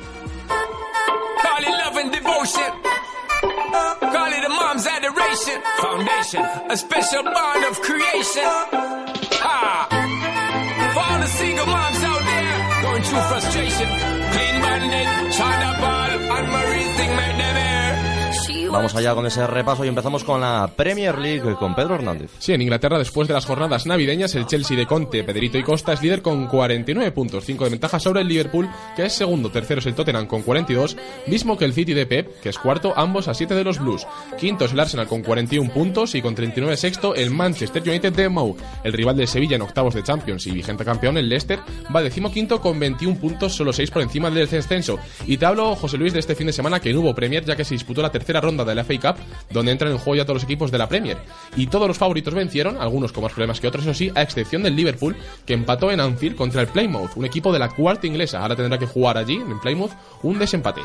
[18.77, 22.31] Vamos allá con ese repaso y empezamos con la Premier League con Pedro Hernández.
[22.39, 25.95] Sí, en Inglaterra, después de las jornadas navideñas, el Chelsea de Conte, Pedrito y Costa
[25.95, 29.81] es líder con 49 puntos, 5 de ventaja sobre el Liverpool, que es segundo, tercero
[29.81, 30.95] es el Tottenham con 42,
[31.27, 34.07] mismo que el City de Pep, que es cuarto, ambos a 7 de los Blues.
[34.39, 38.29] Quinto es el Arsenal con 41 puntos y con 39 sexto el Manchester United de
[38.29, 38.59] Mou.
[38.85, 41.61] El rival de Sevilla en octavos de Champions y vigente campeón, el Leicester,
[41.95, 44.99] va decimoquinto con 21 puntos, solo 6 por encima del descenso.
[45.27, 47.57] Y te hablo, José Luis, de este fin de semana que no hubo Premier, ya
[47.57, 50.25] que se disputó la tercera ronda de la FA Cup, donde entran en juego ya
[50.25, 51.19] todos los equipos de la Premier.
[51.57, 54.63] Y todos los favoritos vencieron, algunos con más problemas que otros, eso sí, a excepción
[54.63, 58.41] del Liverpool, que empató en Anfield contra el Plymouth, un equipo de la cuarta inglesa.
[58.41, 60.83] Ahora tendrá que jugar allí, en Plymouth, un desempate.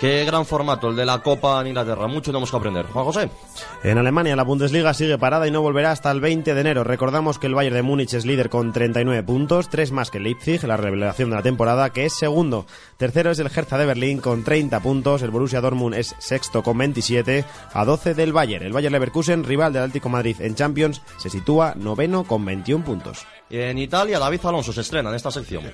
[0.00, 2.06] Qué gran formato el de la Copa en Inglaterra.
[2.06, 2.86] Mucho tenemos que aprender.
[2.86, 3.30] Juan José.
[3.82, 6.84] En Alemania, la Bundesliga sigue parada y no volverá hasta el 20 de enero.
[6.84, 10.62] Recordamos que el Bayern de Múnich es líder con 39 puntos, 3 más que Leipzig,
[10.64, 12.64] la revelación de la temporada, que es segundo.
[12.96, 16.78] Tercero es el Hertha de Berlín con 30 puntos, el Borussia Dortmund es sexto con
[16.78, 18.66] 27, a 12 del Bayern.
[18.66, 23.26] El Bayern Leverkusen, rival del Atlético Madrid en Champions, se sitúa noveno con 21 puntos.
[23.50, 25.64] En Italia, David Alonso se estrena en esta sección.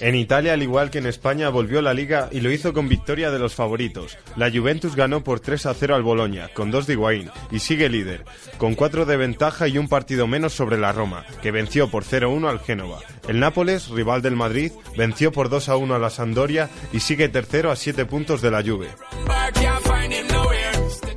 [0.00, 3.30] En Italia, al igual que en España, volvió la liga y lo hizo con victoria
[3.30, 4.18] de los favoritos.
[4.36, 7.88] La Juventus ganó por 3 a 0 al Boloña, con dos de Higuaín, y sigue
[7.88, 8.24] líder,
[8.58, 12.48] con 4 de ventaja y un partido menos sobre la Roma, que venció por 0-1
[12.48, 12.98] al Génova.
[13.28, 17.28] El Nápoles, rival del Madrid, venció por 2 a 1 a la Sampdoria y sigue
[17.28, 18.88] tercero a 7 puntos de la Juve.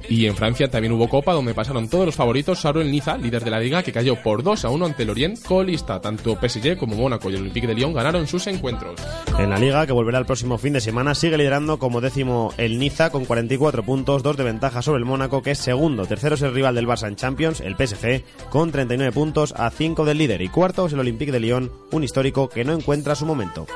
[0.10, 3.44] Y en Francia también hubo Copa, donde pasaron todos los favoritos, salvo el Niza, líder
[3.44, 6.02] de la liga, que cayó por 2 a 1 ante el Orient, colista.
[6.02, 9.00] Tanto PSG como Mónaco y el Olympique de Lyon ganaron sus encuentros.
[9.38, 12.80] En la liga, que volverá el próximo fin de semana, sigue liderando como décimo el
[12.80, 16.08] Niza con 44 puntos, 2 de ventaja sobre el Mónaco, que es segundo.
[16.08, 20.06] Tercero es el rival del Barça en Champions, el PSG, con 39 puntos a 5
[20.06, 20.42] del líder.
[20.42, 23.68] Y cuarto es el Olympique de Lyon, un histórico que no encuentra su momento.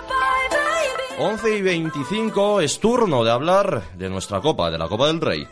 [1.20, 5.48] 11 y 25 es turno de hablar de nuestra Copa, de la Copa del Rey.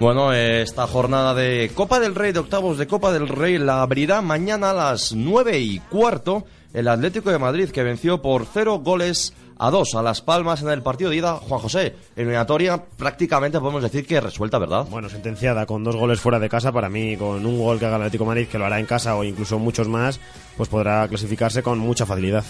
[0.00, 4.20] Bueno, esta jornada de Copa del Rey, de octavos de Copa del Rey, la abrirá
[4.22, 9.32] mañana a las nueve y cuarto el Atlético de Madrid, que venció por cero goles
[9.58, 11.34] a dos a Las Palmas en el partido de ida.
[11.34, 14.86] Juan José, eliminatoria prácticamente podemos decir que resuelta, ¿verdad?
[14.90, 17.96] Bueno, sentenciada con dos goles fuera de casa, para mí, con un gol que haga
[17.96, 20.20] el Atlético de Madrid, que lo hará en casa o incluso muchos más,
[20.56, 22.44] pues podrá clasificarse con mucha facilidad.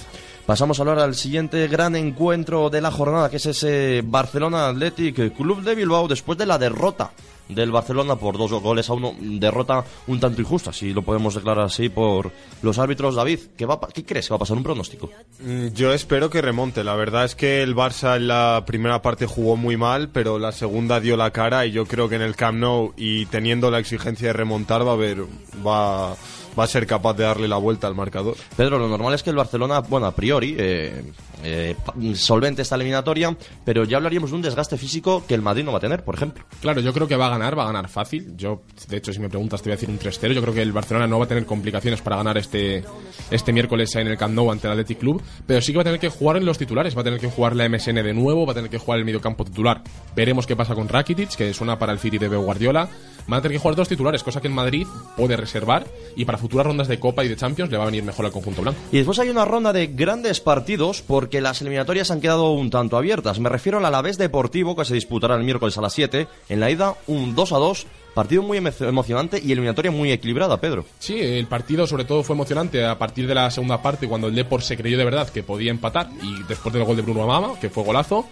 [0.47, 5.63] Pasamos ahora al siguiente gran encuentro de la jornada, que es ese Barcelona Athletic Club
[5.63, 7.11] de Bilbao, después de la derrota
[7.49, 11.65] del Barcelona por dos goles a uno, derrota un tanto injusta, si lo podemos declarar
[11.67, 12.31] así, por
[12.63, 13.15] los árbitros.
[13.15, 14.57] David, ¿qué, va, qué crees que va a pasar?
[14.57, 15.11] ¿Un pronóstico?
[15.41, 16.85] Mm, Yo espero que remonte.
[16.85, 20.53] La verdad es que el Barça en la primera parte jugó muy mal, pero la
[20.53, 23.79] segunda dio la cara y yo creo que en el Camp Nou y teniendo la
[23.79, 25.25] exigencia de remontar va a haber,
[25.67, 26.15] va,
[26.59, 28.37] va a ser capaz de darle la vuelta al marcador.
[28.57, 31.03] Pedro, lo normal es que el Barcelona, bueno, a priori, eh,
[31.45, 31.77] eh,
[32.15, 35.79] solvente esta eliminatoria, pero ya hablaríamos de un desgaste físico que el Madrid no va
[35.79, 36.45] a tener, por ejemplo.
[36.61, 38.37] Claro, yo creo que va a ganar, va a ganar fácil.
[38.37, 40.33] Yo, de hecho, si me preguntas, te voy a decir un 3-0.
[40.33, 42.85] Yo creo que el Barcelona no va a tener complicaciones para ganar este,
[43.31, 45.85] este miércoles en el Camp Nou ante el Athletic Club, pero sí que va a
[45.85, 46.97] tener que jugar en los titulares.
[46.97, 49.05] Va a tener que jugar la MSN de nuevo, va a tener que jugar el
[49.05, 49.83] mediocampo titular.
[50.17, 52.89] Veremos qué pasa con Rakitic, que suena para el City de Guardiola.
[53.29, 54.87] Van a tener que jugar dos titulares, cosa que en Madrid
[55.17, 55.87] puede reservar
[56.17, 58.33] y para futuras rondas de Copa y de Champions le va a venir mejor al
[58.33, 58.81] conjunto blanco.
[58.91, 62.97] Y después hay una ronda de grandes partidos porque las eliminatorias han quedado un tanto
[62.97, 63.39] abiertas.
[63.39, 66.27] Me refiero al Alavés Deportivo que se disputará el miércoles a las 7.
[66.49, 67.87] En la ida, un 2 a 2.
[68.15, 70.85] Partido muy emo- emocionante y eliminatoria muy equilibrada, Pedro.
[70.99, 74.35] Sí, el partido sobre todo fue emocionante a partir de la segunda parte cuando el
[74.35, 77.61] Depor se creyó de verdad que podía empatar y después del gol de Bruno Amama,
[77.61, 78.27] que fue golazo,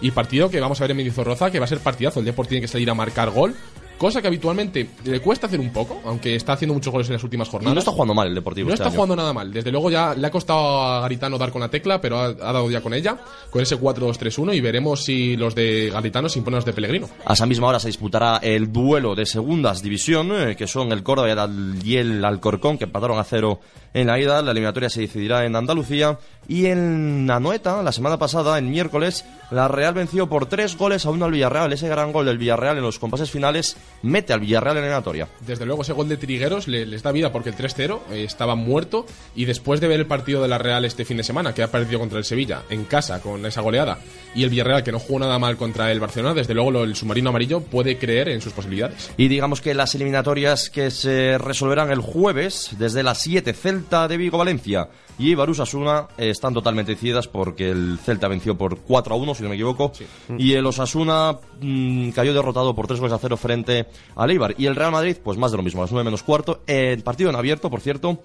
[0.00, 2.46] y partido que vamos a ver en Mendizorroza que va a ser partidazo, el Depor
[2.46, 3.56] tiene que salir a marcar gol,
[3.98, 7.24] cosa que habitualmente le cuesta hacer un poco, aunque está haciendo muchos goles en las
[7.24, 7.74] últimas jornadas.
[7.74, 8.96] no está jugando mal el Deportivo No este está año.
[8.96, 9.52] jugando nada mal.
[9.52, 12.52] Desde luego ya le ha costado a Garitano dar con la tecla, pero ha, ha
[12.52, 13.16] dado ya con ella,
[13.50, 17.08] con ese 4-2-3-1 y veremos si los de Garitano se imponen los de Pellegrino.
[17.24, 21.02] A esa misma hora se disputará el duelo de segundas división, eh, que son el
[21.02, 21.48] Córdoba
[21.84, 23.60] y el Alcorcón, que empataron a cero
[23.94, 24.42] en la ida.
[24.42, 26.18] La eliminatoria se decidirá en Andalucía.
[26.48, 31.10] Y en Anoeta, la semana pasada, en miércoles, la Real venció por tres goles a
[31.10, 31.72] uno al Villarreal.
[31.72, 35.28] Ese gran gol del Villarreal en los compases finales mete al Villarreal en la eliminatoria.
[35.46, 38.56] Desde luego ese gol de Trigueros le- les da vida porque el 3-0 eh, estaba
[38.56, 41.62] muerto y después de ver el partido de la Real este fin de semana que
[41.62, 43.98] ha perdido contra el Sevilla en casa con esa goleada
[44.34, 47.30] y el Villarreal que no jugó nada mal contra el Barcelona, desde luego el submarino
[47.30, 49.12] amarillo puede creer en sus posibilidades.
[49.16, 54.16] Y digamos que las eliminatorias que se resolverán el jueves, desde las 7, Celta de
[54.16, 59.16] Vigo, Valencia y Barus Asuna están totalmente decididas porque el Celta venció por 4 a
[59.18, 59.92] 1, si no me equivoco,
[60.38, 64.54] y el Osasuna mm, cayó derrotado por 3 goles a 0 frente al Eibar.
[64.56, 66.62] Y el Real Madrid, pues más de lo mismo, a las 9 menos cuarto.
[66.66, 68.18] El partido en abierto, por cierto.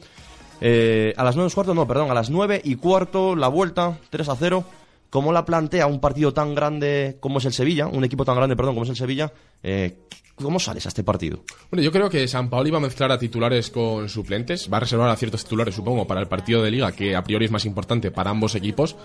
[0.61, 3.97] eh, a las 9 menos cuarto, no, perdón, a las 9 y cuarto, la vuelta,
[4.09, 4.63] 3 a 0.
[5.17, 7.87] ¿Cómo la plantea un partido tan grande como es el Sevilla?
[7.87, 9.33] Un equipo tan grande, perdón, como es el Sevilla.
[9.63, 9.97] Eh,
[10.35, 11.43] ¿Cómo sales a este partido?
[11.71, 14.81] Bueno, yo creo que San Paoli va a mezclar a titulares con suplentes, va a
[14.81, 17.65] reservar a ciertos titulares, supongo, para el partido de liga, que a priori es más
[17.65, 18.95] importante para ambos equipos.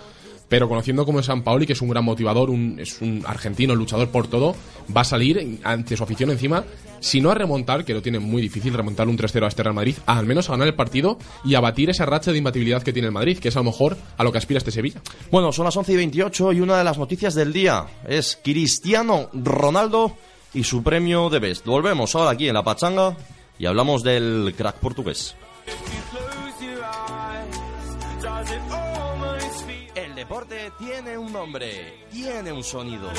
[0.49, 4.09] Pero conociendo como San Paoli, que es un gran motivador, un, es un argentino luchador
[4.09, 4.55] por todo,
[4.95, 6.63] va a salir ante su afición encima,
[6.99, 9.75] si no a remontar, que lo tiene muy difícil remontar un 3-0 a este Real
[9.75, 12.93] Madrid, al menos a ganar el partido y a batir esa racha de imbatibilidad que
[12.93, 15.01] tiene el Madrid, que es a lo mejor a lo que aspira este Sevilla.
[15.29, 19.29] Bueno, son las 11 y 28 y una de las noticias del día es Cristiano
[19.33, 20.15] Ronaldo
[20.53, 21.65] y su premio de Best.
[21.65, 23.17] Volvemos ahora aquí en La Pachanga
[23.59, 25.35] y hablamos del crack portugués.
[30.79, 33.09] Tiene un nombre, tiene un sonido.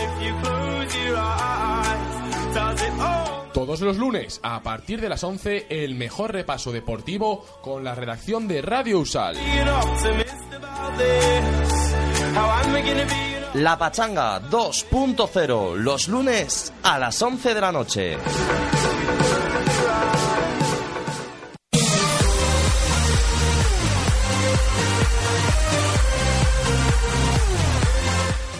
[3.53, 8.49] Todos los lunes, a partir de las 11, el mejor repaso deportivo con la redacción
[8.49, 9.37] de Radio Usal.
[13.55, 18.19] La Pachanga 2.0, los lunes a las 11 de la noche.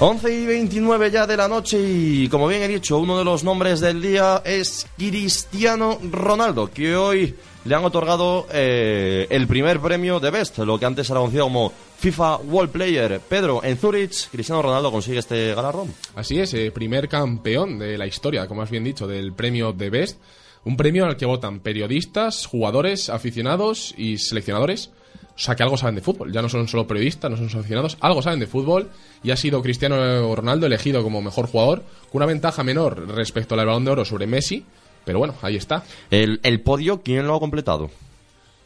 [0.07, 3.43] Once y 29 ya de la noche y como bien he dicho, uno de los
[3.43, 10.21] nombres del día es Cristiano Ronaldo, que hoy le han otorgado eh, el primer premio
[10.21, 13.19] de Best, lo que antes era conocido como FIFA World Player.
[13.27, 15.95] Pedro, en Zurich, Cristiano Ronaldo consigue este galardón.
[16.17, 19.89] Así es, eh, primer campeón de la historia, como has bien dicho, del premio de
[19.89, 20.21] Best.
[20.67, 24.91] Un premio al que votan periodistas, jugadores, aficionados y seleccionadores.
[25.37, 26.33] O sea que algo saben de fútbol.
[26.33, 28.91] Ya no son solo periodistas, no son solo aficionados, algo saben de fútbol.
[29.23, 33.67] Y ha sido Cristiano Ronaldo elegido como mejor jugador, con una ventaja menor respecto al
[33.67, 34.65] balón de oro sobre Messi.
[35.05, 35.85] Pero bueno, ahí está.
[36.11, 37.91] El, el podio, ¿quién lo ha completado?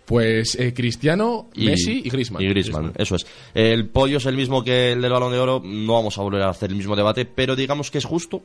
[0.04, 2.42] Pues eh, Cristiano, Messi y Griezmann.
[2.42, 3.26] Y Griezmann, eso es.
[3.52, 5.60] El podio es el mismo que el del Balón de Oro.
[5.62, 8.42] No vamos a volver a hacer el mismo debate, pero digamos que es justo.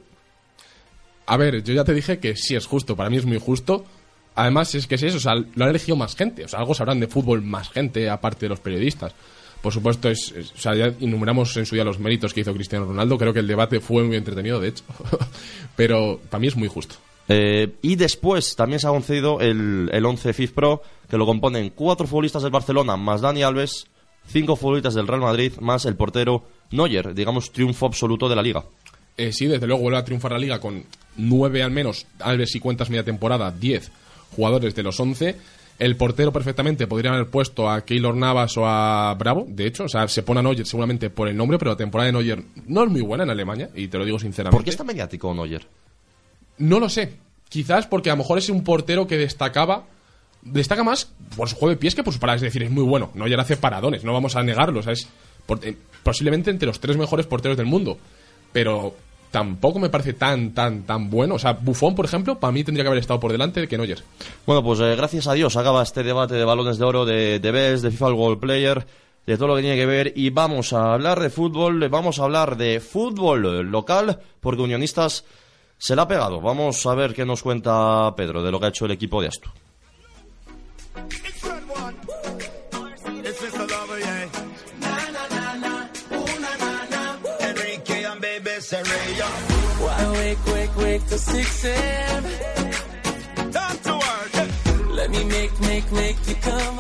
[1.26, 3.86] A ver, yo ya te dije que sí es justo, para mí es muy justo.
[4.36, 6.74] Además, es que es eso, o sea, lo ha elegido más gente, o sea, algo
[6.74, 9.13] sabrán de fútbol más gente, aparte de los periodistas.
[9.62, 12.54] Por supuesto, es, es- o sea, ya enumeramos en su día los méritos que hizo
[12.54, 14.84] Cristiano Ronaldo, creo que el debate fue muy entretenido, de hecho,
[15.76, 16.96] pero para mí es muy justo.
[17.30, 21.69] Eh, y después también se ha concedido el, el 11 FIF Pro, que lo componen
[21.69, 23.88] cuatro futbolistas del Barcelona más Dani Alves,
[24.28, 28.63] cinco futbolistas del Real Madrid más el portero Neuer, digamos triunfo absoluto de la liga.
[29.15, 30.84] Eh, sí, desde luego vuelve a triunfar la liga con
[31.17, 33.91] nueve al menos, Alves si cuentas media temporada, 10
[34.34, 35.36] jugadores de los 11.
[35.80, 39.89] El portero perfectamente podría haber puesto a Keylor Navas o a Bravo, de hecho, o
[39.89, 42.84] sea, se pone a Neuer seguramente por el nombre, pero la temporada de Neuer no
[42.84, 44.56] es muy buena en Alemania, y te lo digo sinceramente.
[44.56, 45.65] ¿Por qué está mediático Neuer?
[46.60, 47.13] No lo sé.
[47.50, 49.86] Quizás porque a lo mejor es un portero que destacaba.
[50.43, 52.41] Destaca más por su juego de pies que por sus paradas.
[52.41, 53.12] Es decir, es muy bueno.
[53.15, 54.80] No ya hace paradones, no vamos a negarlo.
[54.80, 55.08] O sea, es
[55.46, 57.98] por- eh, posiblemente entre los tres mejores porteros del mundo.
[58.52, 58.96] Pero
[59.34, 61.36] tampoco me parece tan, tan, tan bueno.
[61.36, 63.78] O sea, Buffon, por ejemplo, para mí tendría que haber estado por delante de que.
[64.46, 67.52] Bueno, pues eh, gracias a Dios acaba este debate de balones de oro, de, de
[67.52, 68.86] Best, de FIFA World Player,
[69.26, 70.13] de todo lo que tiene que ver.
[70.15, 75.26] Y vamos a hablar de fútbol, vamos a hablar de fútbol local, porque Unionistas
[75.80, 76.39] se la ha pegado.
[76.39, 79.30] Vamos a ver qué nos cuenta Pedro de lo que ha hecho el equipo de
[79.30, 79.50] Astu.
[90.34, 92.73] Wake, wake, wake till 6 a.m.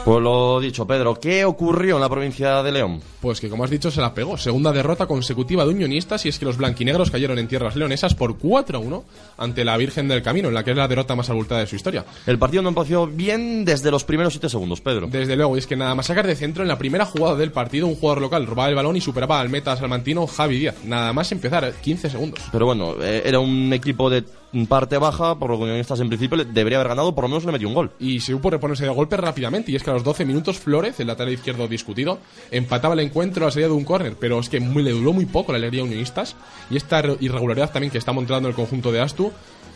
[0.05, 2.99] Pues lo dicho, Pedro, ¿qué ocurrió en la provincia de León?
[3.21, 4.37] Pues que, como has dicho, se la pegó.
[4.37, 8.37] Segunda derrota consecutiva de Unionistas y es que los blanquinegros cayeron en tierras leonesas por
[8.37, 9.03] 4-1
[9.37, 11.77] ante la Virgen del Camino, en la que es la derrota más abultada de su
[11.77, 12.03] historia.
[12.25, 15.07] El partido no empezó bien desde los primeros 7 segundos, Pedro.
[15.07, 17.51] Desde luego, y es que nada más sacar de centro en la primera jugada del
[17.51, 20.75] partido, un jugador local robaba el balón y superaba al meta salmantino Javi Díaz.
[20.83, 22.41] Nada más empezar, 15 segundos.
[22.51, 24.25] Pero bueno, eh, era un equipo de
[24.67, 27.51] parte baja, por lo que Unionistas en principio debería haber ganado, por lo menos le
[27.51, 27.91] metió un gol.
[27.99, 29.71] Y se supo reponerse de golpe rápidamente.
[29.71, 32.19] Y es que a los 12 minutos, Flores, el lateral izquierdo discutido,
[32.51, 34.15] empataba el encuentro a la salida de un córner.
[34.19, 36.35] Pero es que muy, le duró muy poco la alegría unionistas.
[36.69, 39.31] Y esta re- irregularidad también que está montando el conjunto de Astu.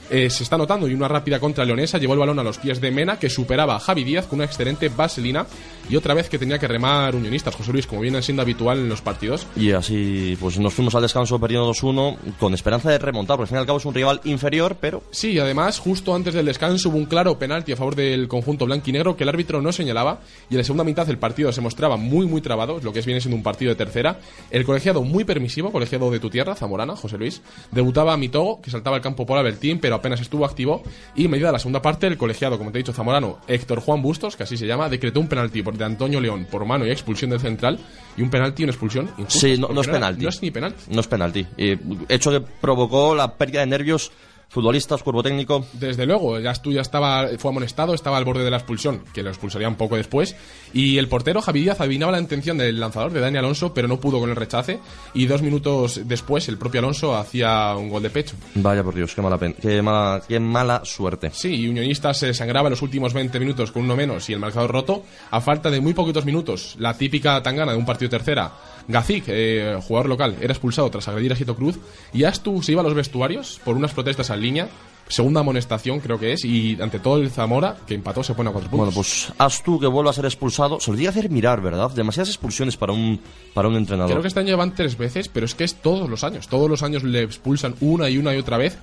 [0.09, 2.81] Eh, se está notando y una rápida contra leonesa llevó el balón a los pies
[2.81, 5.45] de Mena que superaba a Javi Díaz con una excelente vaselina
[5.89, 8.89] y otra vez que tenía que remar unionistas José Luis como viene siendo habitual en
[8.89, 13.37] los partidos Y así, pues nos fuimos al descanso perdiendo 2-1 con esperanza de remontar,
[13.37, 16.13] porque al fin y al cabo es un rival inferior, pero Sí, y además, justo
[16.13, 19.61] antes del descanso hubo un claro penalti a favor del conjunto blanquinegro que el árbitro
[19.61, 22.93] no señalaba y en la segunda mitad el partido se mostraba muy, muy trabado, lo
[22.93, 24.19] que es viene siendo un partido de tercera.
[24.51, 27.41] El colegiado muy permisivo, colegiado de tu tierra, Zamorana, José Luis,
[27.71, 30.81] debutaba a Mitogo, que saltaba al campo por Albertín, pero apenas estuvo activo.
[31.15, 34.35] Y medida la segunda parte, el colegiado, como te he dicho, Zamorano, Héctor Juan Bustos,
[34.35, 37.29] que así se llama, decretó un penalti por- de Antonio León por mano y expulsión
[37.31, 37.79] del central
[38.15, 39.09] y un penalti y una expulsión.
[39.27, 40.23] sí, no, es penalti.
[40.23, 40.83] No es ni penalti.
[40.91, 41.45] No es penalti.
[41.57, 41.77] Eh,
[42.09, 44.11] hecho que provocó la pérdida de nervios
[44.49, 45.65] futbolistas, cuerpo técnico.
[45.73, 49.23] Desde luego, ya tú ya estaba, fue amonestado, estaba al borde de la expulsión, que
[49.23, 50.35] lo expulsaría un poco después.
[50.73, 53.99] Y el portero Javi Díaz adivinaba la intención del lanzador de Dani Alonso, pero no
[53.99, 54.79] pudo con el rechace.
[55.13, 58.35] Y dos minutos después, el propio Alonso hacía un gol de pecho.
[58.55, 61.29] Vaya por Dios, qué mala, pen- qué mala, qué mala suerte.
[61.33, 64.39] Sí, y Unionistas se sangraba en los últimos 20 minutos con uno menos y el
[64.39, 65.03] marcador roto.
[65.31, 68.51] A falta de muy poquitos minutos, la típica tangana de un partido tercera.
[68.87, 71.77] Gazik, eh, jugador local, era expulsado tras agredir a Sito Cruz.
[72.13, 74.69] Y Astu se iba a los vestuarios por unas protestas en línea.
[75.09, 76.43] Segunda amonestación, creo que es.
[76.43, 78.87] Y ante todo el Zamora, que empató, se pone a cuatro puntos.
[78.87, 80.79] Bueno, pues haz tú que vuelva a ser expulsado.
[80.81, 81.91] Se lo tiene que hacer mirar, ¿verdad?
[81.91, 83.19] Demasiadas expulsiones para un,
[83.53, 84.11] para un entrenador.
[84.11, 86.49] Creo que este año van tres veces, pero es que es todos los años.
[86.49, 88.77] Todos los años le expulsan una y una y otra vez.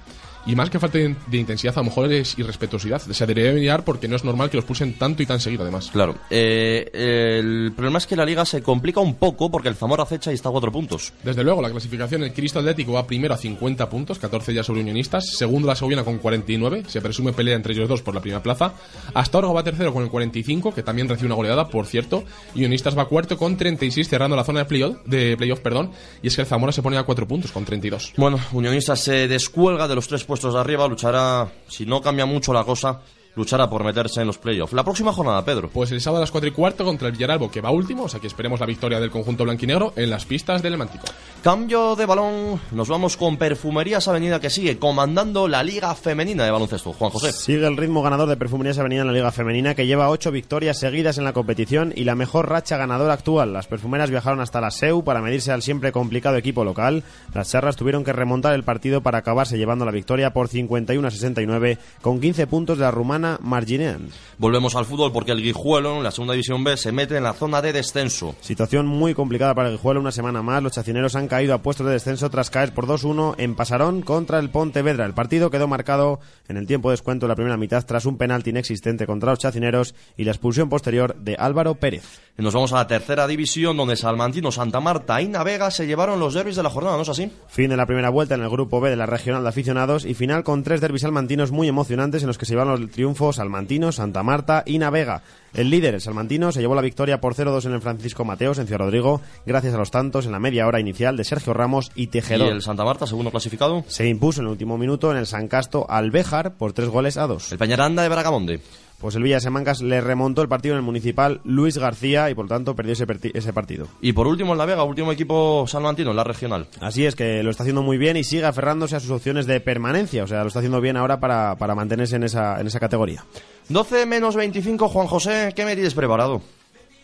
[0.46, 3.00] Y más que falta de de intensidad, a lo mejor es irrespetuosidad.
[3.00, 5.90] Se debería mirar porque no es normal que los expulsen tanto y tan seguido, además.
[5.92, 6.16] Claro.
[6.30, 10.30] Eh, el problema es que la liga se complica un poco porque el Zamora acecha
[10.30, 11.12] y está a cuatro puntos.
[11.22, 14.80] Desde luego, la clasificación, el Cristo Atlético va primero a 50 puntos, 14 ya sobre
[14.80, 15.36] Unionistas.
[15.36, 16.84] Segundo, la Segoviana con 49.
[16.86, 18.74] Se presume pelea entre ellos dos por la primera plaza.
[19.14, 22.24] Astorga va tercero con el 45, que también recibe una goleada, por cierto.
[22.54, 25.90] Y Unionistas va cuarto con 36, cerrando la zona de playoff, de playoff perdón.
[26.22, 28.14] Y es que el Zamora se pone a 4 puntos con 32.
[28.16, 32.52] Bueno, Unionistas se descuelga de los tres puestos de arriba, luchará, si no cambia mucho
[32.52, 33.00] la cosa,
[33.36, 34.72] luchará por meterse en los playoffs.
[34.72, 35.68] La próxima jornada, Pedro.
[35.68, 38.08] Pues el sábado a las 4 y cuarto contra el Villaralbo, que va último, o
[38.08, 41.04] sea que esperemos la victoria del conjunto blanquinegro en las pistas del Mántico.
[41.42, 46.50] Cambio de balón, nos vamos con Perfumerías Avenida que sigue comandando la Liga Femenina de
[46.50, 46.92] Baloncesto.
[46.92, 47.32] Juan José.
[47.32, 50.78] Sigue el ritmo ganador de Perfumerías Avenida en la Liga Femenina, que lleva ocho victorias
[50.78, 53.52] seguidas en la competición y la mejor racha ganadora actual.
[53.52, 57.02] Las perfumeras viajaron hasta la SEU para medirse al siempre complicado equipo local.
[57.34, 61.10] Las charras tuvieron que remontar el partido para acabarse llevando la victoria por 51 a
[61.10, 64.08] 69, con 15 puntos de las rumanas Marginean.
[64.38, 67.32] Volvemos al fútbol porque el Guijuelo, en la segunda división B, se mete en la
[67.32, 68.34] zona de descenso.
[68.40, 70.00] Situación muy complicada para el Guijuelo.
[70.00, 73.34] Una semana más, los chacineros han caído a puestos de descenso tras caer por 2-1
[73.38, 75.06] en Pasarón contra el Pontevedra.
[75.06, 78.18] El partido quedó marcado en el tiempo de descuento de la primera mitad tras un
[78.18, 82.23] penalti inexistente contra los chacineros y la expulsión posterior de Álvaro Pérez.
[82.36, 86.18] Y nos vamos a la tercera división donde Salmantino, Santa Marta y Navega se llevaron
[86.18, 87.30] los derbis de la jornada, ¿no es así?
[87.46, 90.14] Fin de la primera vuelta en el grupo B de la regional de aficionados y
[90.14, 93.92] final con tres derbis salmantinos muy emocionantes en los que se llevaron el triunfo Salmantino,
[93.92, 95.22] Santa Marta y Navega.
[95.52, 98.66] El líder, el salmantino, se llevó la victoria por 0-2 en el Francisco Mateos en
[98.66, 102.02] Ciudad Rodrigo, gracias a los tantos en la media hora inicial de Sergio Ramos y
[102.02, 102.50] Y Tejedor.
[102.52, 103.84] el Santa Marta, segundo clasificado.
[103.86, 107.16] Se impuso en el último minuto en el San Casto al Béjar por tres goles
[107.16, 107.52] a dos.
[107.52, 108.60] El Peñaranda de Bragamonde.
[109.04, 112.46] Pues el Villa Semancas le remontó el partido en el municipal Luis García y por
[112.46, 113.86] lo tanto perdió ese, partido.
[114.00, 116.68] Y por último en La Vega, último equipo salmantino en la regional.
[116.80, 119.60] Así es que lo está haciendo muy bien y sigue aferrándose a sus opciones de
[119.60, 120.24] permanencia.
[120.24, 123.26] O sea, lo está haciendo bien ahora para, para mantenerse en esa, en esa categoría.
[123.68, 126.40] 12 menos 25, Juan José, ¿qué me tienes preparado?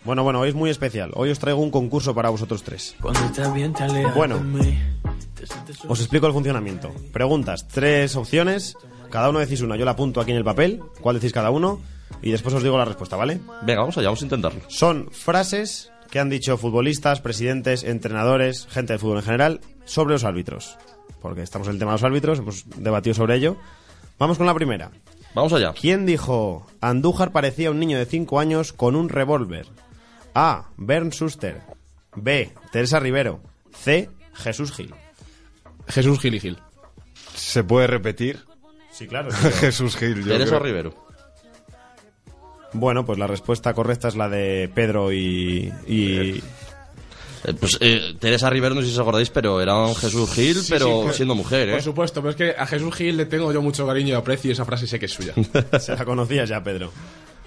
[0.03, 1.11] Bueno, bueno, hoy es muy especial.
[1.17, 2.97] Hoy os traigo un concurso para vosotros tres.
[3.03, 4.41] Cuando estás bien te alejas Bueno.
[5.87, 6.91] Os explico el funcionamiento.
[7.13, 8.75] Preguntas, tres opciones.
[9.11, 9.77] Cada uno decís una.
[9.77, 10.81] Yo la apunto aquí en el papel.
[11.01, 11.81] ¿Cuál decís cada uno?
[12.23, 13.41] Y después os digo la respuesta, ¿vale?
[13.63, 14.61] Venga, vamos allá, vamos a intentarlo.
[14.69, 20.25] Son frases que han dicho futbolistas, presidentes, entrenadores, gente de fútbol en general, sobre los
[20.25, 20.77] árbitros.
[21.21, 23.57] Porque estamos en el tema de los árbitros, hemos debatido sobre ello.
[24.19, 24.91] Vamos con la primera.
[25.35, 25.73] Vamos allá.
[25.73, 29.67] ¿Quién dijo Andújar parecía un niño de 5 años con un revólver?
[30.35, 30.69] A.
[30.77, 31.63] Bern Suster.
[32.17, 32.53] B.
[32.73, 33.41] Teresa Rivero.
[33.73, 34.11] C.
[34.35, 34.95] Jesús Gil.
[35.87, 36.59] Jesús Gil y Gil.
[37.35, 38.45] ¿Se puede repetir?
[39.01, 39.31] Sí, claro.
[39.61, 40.19] Jesús Gil.
[40.25, 40.61] yo Teresa creo.
[40.61, 40.95] Rivero.
[42.75, 45.73] Bueno, pues la respuesta correcta es la de Pedro y...
[45.87, 46.43] y-
[47.43, 50.57] Eh, pues eh, Teresa Rivero, no sé si os acordáis, pero era un Jesús Gil,
[50.57, 51.73] Sí, pero sí, siendo mujer, ¿eh?
[51.73, 54.51] Por supuesto, pero es que a Jesús Gil le tengo yo mucho cariño y aprecio
[54.51, 55.33] y esa frase sé que es suya.
[55.81, 56.93] Se la conocías ya, Pedro.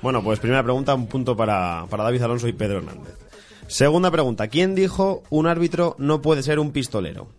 [0.01, 3.13] Bueno, pues primera pregunta, un punto para, para David Alonso y Pedro Hernández.
[3.67, 7.29] Segunda pregunta, ¿quién dijo un árbitro no puede ser un pistolero?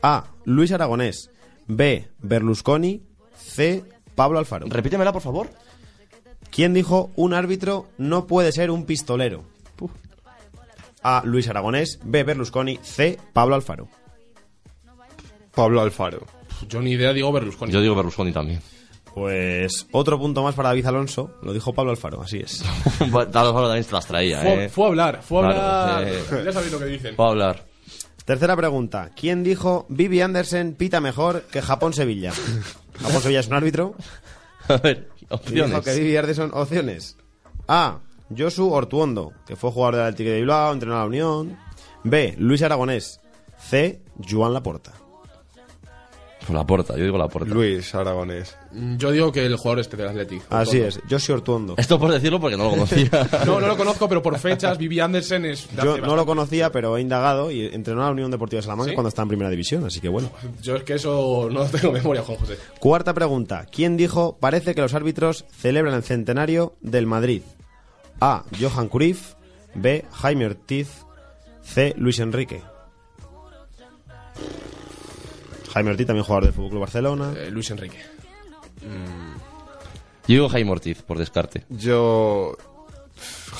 [0.00, 0.26] A.
[0.44, 1.30] Luis Aragonés.
[1.66, 2.06] B.
[2.20, 3.02] Berlusconi.
[3.44, 3.84] C.
[4.14, 4.66] Pablo Alfaro.
[4.68, 5.50] Repítemela, por favor.
[6.50, 9.44] ¿Quién dijo un árbitro no puede ser un pistolero?
[11.02, 11.22] A.
[11.24, 11.98] Luis Aragonés.
[12.02, 12.22] B.
[12.22, 12.78] Berlusconi.
[12.82, 13.18] C.
[13.32, 13.88] Pablo Alfaro.
[15.54, 16.26] Pablo Alfaro.
[16.68, 17.72] Yo ni idea digo Berlusconi.
[17.72, 18.60] Yo digo Berlusconi también.
[19.12, 21.38] Pues otro punto más para David Alonso.
[21.42, 22.64] Lo dijo Pablo Alfaro, así es.
[22.98, 24.68] Dado Alfaro también se las traía, Fue, ¿eh?
[24.68, 25.60] fue a hablar, fue a Claro,
[25.96, 26.08] hablar.
[26.08, 26.42] eh.
[26.46, 27.14] Ya sabéis lo que dicen.
[27.16, 27.64] Puedo hablar.
[28.24, 29.10] Tercera pregunta.
[29.14, 32.32] ¿Quién dijo Vivi Andersen pita mejor que Japón-Sevilla?
[33.00, 33.94] Japón-Sevilla es un árbitro.
[34.68, 35.80] A ver, Dijo opciones.
[35.84, 36.50] que Vivi Andersen...
[36.52, 37.16] Opciones.
[37.68, 37.98] A.
[38.36, 41.58] Josu Ortuondo, que fue jugador del Atlético de Bilbao, entrenó a la Unión.
[42.02, 42.34] B.
[42.38, 43.20] Luis Aragonés.
[43.58, 44.02] C.
[44.28, 44.92] Joan Laporta.
[46.46, 47.54] Pues la puerta, yo digo la puerta.
[47.54, 48.54] Luis Aragonés.
[48.98, 50.42] Yo digo que el jugador este del Athletic.
[50.50, 51.74] Así es, Josu Ortuondo.
[51.78, 53.08] Esto por decirlo porque no lo conocía.
[53.46, 55.68] No, no lo conozco, pero por fechas, Vivi Andersen es.
[55.82, 58.90] Yo no lo conocía, pero he indagado y entrenó a la Unión Deportiva de Salamanca
[58.90, 58.94] ¿Sí?
[58.94, 60.30] cuando está en primera división, así que bueno.
[60.62, 62.58] Yo es que eso no tengo memoria, Juan José.
[62.78, 63.66] Cuarta pregunta.
[63.70, 67.42] ¿Quién dijo parece que los árbitros celebran el centenario del Madrid?
[68.20, 68.44] A.
[68.60, 69.34] Johan Cruyff.
[69.74, 70.04] B.
[70.12, 71.04] Jaime Ortiz.
[71.62, 71.94] C.
[71.96, 72.62] Luis Enrique.
[75.74, 77.34] Jaime Ortiz, también jugador del Fútbol Club Barcelona.
[77.36, 77.98] Eh, Luis Enrique.
[80.26, 81.64] Yo digo Jaime Ortiz, por descarte.
[81.68, 82.56] Yo.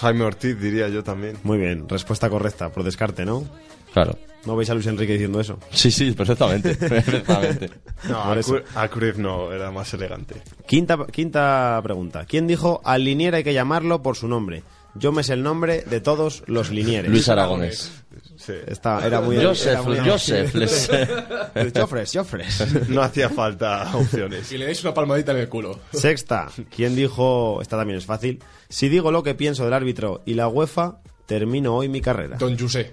[0.01, 1.37] Jaime Ortiz diría yo también.
[1.45, 3.45] Muy bien, respuesta correcta, por descarte, ¿no?
[3.93, 4.19] Claro.
[4.45, 5.59] ¿No veis a Luis Enrique diciendo eso?
[5.71, 6.75] Sí, sí, perfectamente.
[6.75, 7.71] perfectamente.
[8.09, 8.37] No, a.
[8.37, 10.43] Cru- a Cruyff no, era más elegante.
[10.67, 12.27] Quinta, quinta pregunta.
[12.27, 14.63] ¿Quién dijo al linier hay que llamarlo por su nombre?
[14.97, 17.11] Yo me sé el nombre de todos los linieres.
[17.11, 17.91] Luis Aragonés.
[18.37, 18.53] Sí.
[18.67, 19.37] Está, era muy...
[19.43, 20.89] Joseph, era muy- Joseph, les-
[21.75, 22.89] Joffres, Joffres.
[22.89, 24.51] No hacía falta opciones.
[24.53, 25.81] Y le dais una palmadita en el culo.
[25.93, 26.49] Sexta.
[26.75, 30.47] ¿Quién dijo, esta también es fácil, si digo lo que pienso del árbitro y la
[30.49, 32.37] UEFA, termino hoy mi carrera?
[32.39, 32.93] Don José.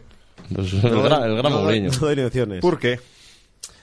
[0.54, 1.92] Pues el, gran, el gran Mourinho.
[1.92, 2.62] no doy ni opciones.
[2.62, 3.00] ¿Por qué?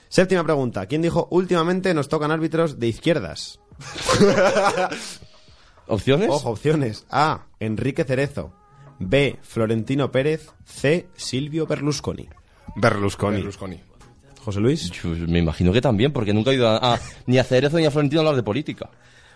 [0.09, 0.87] Séptima pregunta.
[0.87, 3.59] ¿Quién dijo, últimamente nos tocan árbitros de izquierdas?
[5.89, 6.29] ¿Opciones?
[6.29, 7.05] Ojo, opciones.
[7.09, 7.45] A.
[7.59, 8.53] Enrique Cerezo.
[8.99, 9.37] B.
[9.41, 10.49] Florentino Pérez.
[10.65, 11.07] C.
[11.15, 12.27] Silvio Berlusconi.
[12.75, 13.37] Berlusconi.
[13.37, 13.79] Berlusconi.
[14.43, 14.91] José Luis.
[15.01, 17.85] Pues me imagino que también, porque nunca he ido a, a- ni a Cerezo ni
[17.85, 18.89] a Florentino a hablar de política.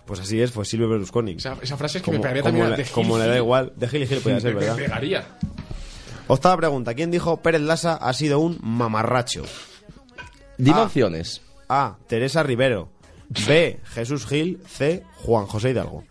[0.06, 1.34] Pues así es, fue Silvio Berlusconi.
[1.34, 3.38] Esa, esa frase es que Como, me pegaría como también de Gil como le da
[3.38, 3.74] igual.
[3.76, 4.76] De Gil y Gil podía ser, Me- me ¿verdad?
[4.78, 5.28] pegaría.
[6.28, 6.93] Octava pregunta.
[6.93, 9.43] ¿Quién dijo Pérez Lasa ha sido un mamarracho?
[10.58, 10.84] Dime Ah.
[10.84, 11.41] opciones.
[11.70, 11.97] A.
[12.08, 12.89] Teresa Rivero.
[13.47, 13.80] B.
[13.93, 14.60] Jesús Gil.
[14.68, 15.04] C.
[15.24, 16.04] Juan José Hidalgo.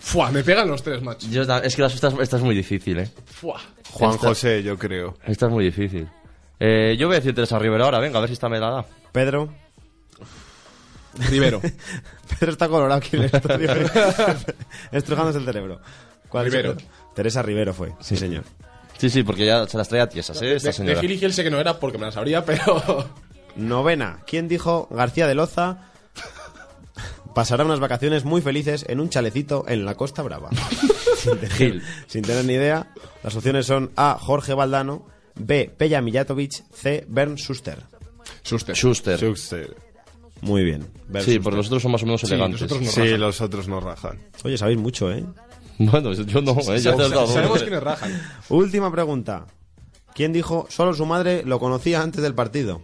[0.00, 1.28] Fua, me pegan los tres, macho.
[1.30, 3.10] Yo, es que la- esta, es- esta es muy difícil, ¿eh?
[3.26, 3.60] Fua.
[3.92, 5.16] Juan Esta- José, yo creo.
[5.24, 6.08] Esta es muy difícil.
[6.58, 8.70] Eh, yo voy a decir Teresa Rivera ahora, venga, a ver si esta me la
[8.70, 8.86] da.
[9.12, 9.48] Pedro.
[11.30, 11.60] Rivero.
[12.38, 13.70] Pedro está colorado aquí en el estudio.
[14.92, 15.80] Estrujándose el cerebro.
[16.28, 16.52] ¿Cuál es?
[16.52, 16.76] Rivero.
[17.14, 18.44] Teresa Rivero fue, sí señor.
[18.96, 20.54] Sí, sí, porque ya se las traía tiesas, ¿eh?
[20.54, 20.94] Esta De, señora.
[20.96, 23.08] de Gil y Gil sé que no era porque me la sabría, pero...
[23.56, 24.20] Novena.
[24.26, 25.89] ¿Quién dijo García de Loza
[27.34, 30.50] pasará unas vacaciones muy felices en un chalecito en la Costa Brava?
[31.16, 31.82] sin, tener, Gil.
[32.06, 32.92] sin tener ni idea.
[33.22, 34.16] Las opciones son A.
[34.20, 35.72] Jorge Valdano, B.
[35.76, 37.04] Peja Mijatovic, C.
[37.08, 37.82] Bernd Schuster.
[38.42, 38.74] Suster.
[38.76, 39.18] Schuster.
[39.18, 39.76] Schuster.
[40.42, 40.82] Muy bien.
[40.82, 41.42] Sí, Schuster.
[41.42, 42.70] porque los otros son más o menos Sí, elegantes.
[42.92, 44.18] Sí, los otros no rajan.
[44.44, 45.24] Oye, sabéis mucho, ¿eh?
[45.78, 46.78] Bueno, yo no, ¿eh?
[46.78, 47.26] Ya te has dado.
[47.26, 48.12] Sabemos quiénes rajan.
[48.50, 49.46] Última pregunta.
[50.14, 52.82] ¿Quién dijo solo su madre lo conocía antes del partido?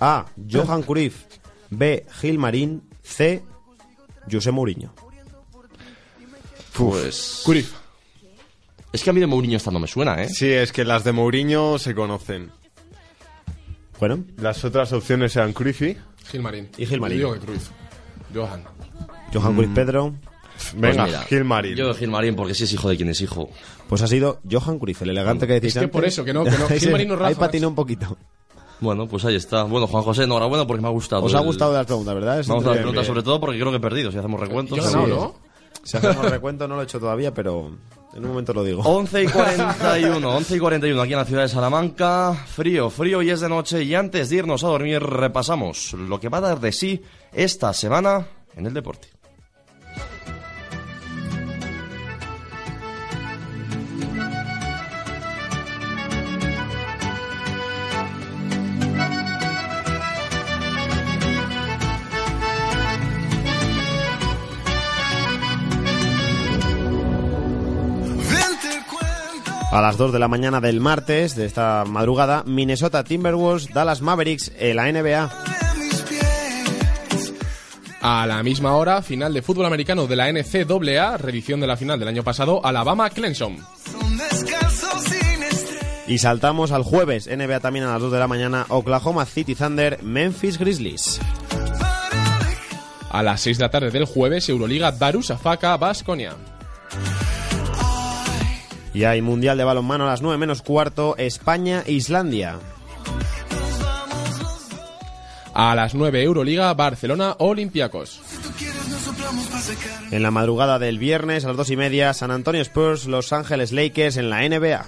[0.00, 0.26] A.
[0.50, 1.24] Johan Cruyff.
[1.70, 2.04] B.
[2.20, 2.82] Gil Marín.
[3.08, 3.42] C.
[4.30, 4.92] José Mourinho.
[6.74, 7.42] Pues...
[7.44, 7.72] Curif.
[8.92, 10.28] Es que a mí de Mourinho esta no me suena, ¿eh?
[10.28, 12.50] Sí, es que las de Mourinho se conocen.
[13.98, 15.82] Bueno, Las otras opciones eran Cruyff.
[16.30, 16.68] Gilmarín.
[16.78, 17.18] Y Gilmarín.
[17.18, 17.68] Yo digo que Cruyff.
[18.34, 18.64] Johan.
[19.32, 20.14] Johan Cruyff Pedro.
[20.74, 21.76] Venga, Pues mira, Gilmarín.
[21.76, 23.50] Yo Gilmarín, porque sí es hijo de quien es hijo.
[23.88, 25.92] Pues ha sido Johan Cruyff, el elegante que decís Es que antes.
[25.92, 26.56] por eso, que no, que no.
[26.68, 28.16] Ahí se- Gil Marín no Ahí patinó un poquito.
[28.80, 29.64] Bueno, pues ahí está.
[29.64, 31.24] Bueno, Juan José, enhorabuena porque me ha gustado.
[31.24, 32.40] Os ha el- gustado de las preguntas, ¿verdad?
[32.40, 34.12] Es Vamos a las preguntas sobre todo porque creo que he perdido.
[34.12, 34.76] Si hacemos recuentos.
[34.78, 34.92] Yo he Sí.
[34.94, 35.34] ganado, ¿no?
[35.84, 37.70] Si hacemos recuento, no lo he hecho todavía, pero
[38.14, 38.82] en un momento lo digo.
[38.82, 42.34] 11 y 41, 11 y 41 aquí en la ciudad de Salamanca.
[42.46, 43.82] Frío, frío y es de noche.
[43.82, 47.02] Y antes de irnos a dormir, repasamos lo que va a dar de sí
[47.32, 48.26] esta semana
[48.56, 49.08] en el deporte.
[69.70, 74.50] A las 2 de la mañana del martes de esta madrugada, Minnesota Timberwolves, Dallas Mavericks
[74.58, 75.30] en la NBA.
[78.00, 81.98] A la misma hora, final de fútbol americano de la NCAA, reedición de la final
[81.98, 83.58] del año pasado, Alabama Clemson.
[86.06, 90.02] Y saltamos al jueves, NBA también a las 2 de la mañana, Oklahoma City Thunder,
[90.02, 91.20] Memphis Grizzlies.
[93.10, 96.34] A las 6 de la tarde del jueves, Euroliga Darussafaka Basconia.
[98.98, 102.58] Y hay Mundial de Balonmano a las 9 menos cuarto, España-Islandia.
[105.54, 108.20] A las 9 Euroliga Barcelona Olympiacos.
[110.10, 113.70] En la madrugada del viernes a las 2 y media, San Antonio Spurs, Los Ángeles
[113.70, 114.84] Lakers en la NBA.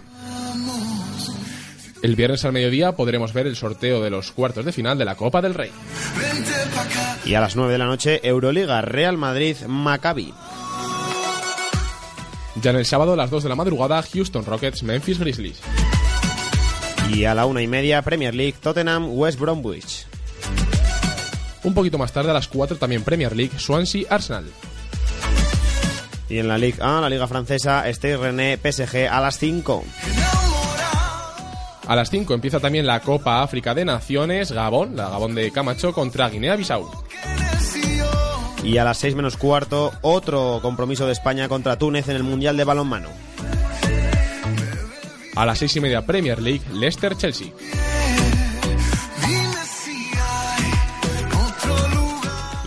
[2.03, 5.15] El viernes al mediodía podremos ver el sorteo de los cuartos de final de la
[5.15, 5.71] Copa del Rey.
[7.25, 10.35] Y a las 9 de la noche, Euroliga Real Madrid Maccabi.
[12.57, 15.61] Ya en el sábado a las 2 de la madrugada, Houston Rockets Memphis Grizzlies.
[17.13, 20.07] Y a la una y media, Premier League Tottenham West Bromwich.
[21.63, 24.47] Un poquito más tarde a las 4 también Premier League Swansea Arsenal.
[26.29, 29.85] Y en la Ligue A, la Liga Francesa, Stade René PSG a las 5.
[31.89, 35.93] A las 5 empieza también la Copa África de Naciones, Gabón, la Gabón de Camacho
[35.93, 36.89] contra Guinea-Bissau.
[38.63, 42.57] Y a las 6 menos cuarto, otro compromiso de España contra Túnez en el Mundial
[42.57, 43.09] de Balonmano.
[45.35, 47.49] A las 6 y media Premier League Leicester-Chelsea.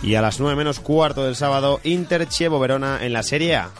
[0.02, 3.70] Y a las 9 menos cuarto del sábado, Inter Chievo Verona en la Serie A.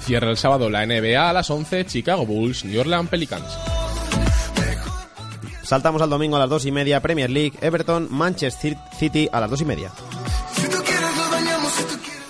[0.00, 3.58] Cierra el sábado la NBA a las 11 Chicago Bulls New Orleans Pelicans.
[5.62, 9.50] Saltamos al domingo a las 2 y media, Premier League, Everton, Manchester City a las
[9.50, 9.90] 2 y media.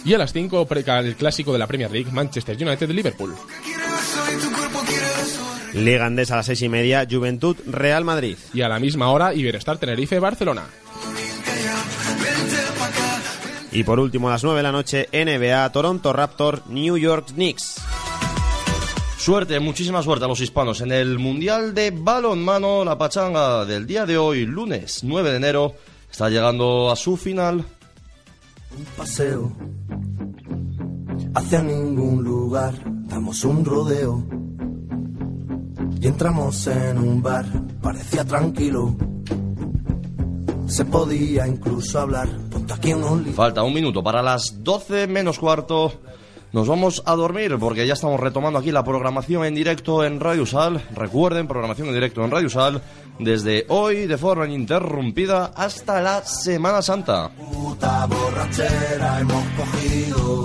[0.05, 3.35] Y a las 5 el clásico de la Premier League Manchester United Liverpool.
[5.73, 8.37] Liga Andesa a las 6 y media, Juventud Real Madrid.
[8.53, 10.65] Y a la misma hora Iberestar Tenerife Barcelona.
[13.73, 17.81] Y por último a las 9 de la noche, NBA Toronto Raptor New York Knicks.
[19.19, 22.85] Suerte, muchísima suerte a los hispanos en el Mundial de Balonmano.
[22.85, 25.75] La pachanga del día de hoy, lunes 9 de enero,
[26.11, 27.65] está llegando a su final.
[28.77, 29.53] Un paseo
[31.35, 32.75] hacia ningún lugar,
[33.09, 34.23] damos un rodeo
[36.01, 37.45] y entramos en un bar,
[37.81, 38.95] parecía tranquilo.
[40.67, 42.29] Se podía incluso hablar,
[42.73, 42.93] aquí
[43.25, 45.93] li- Falta un minuto para las 12 menos cuarto.
[46.53, 50.47] Nos vamos a dormir porque ya estamos retomando aquí la programación en directo en Radio
[50.47, 50.81] Sal.
[50.95, 52.81] Recuerden, programación en directo en Radio Sal
[53.19, 57.31] desde hoy de forma ininterrumpida hasta la Semana Santa.
[57.31, 60.45] puta borrachera hemos cogido.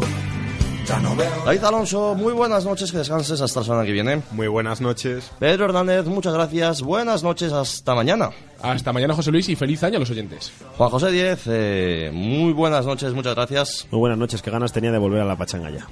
[0.87, 4.23] Ya no veo David Alonso, muy buenas noches, que descanses hasta la semana que viene.
[4.31, 5.29] Muy buenas noches.
[5.37, 8.31] Pedro Hernández, muchas gracias, buenas noches, hasta mañana.
[8.59, 10.51] Hasta mañana, José Luis, y feliz año a los oyentes.
[10.77, 13.87] Juan José Diez, eh, muy buenas noches, muchas gracias.
[13.91, 15.85] Muy buenas noches, qué ganas tenía de volver a la pachanga ya.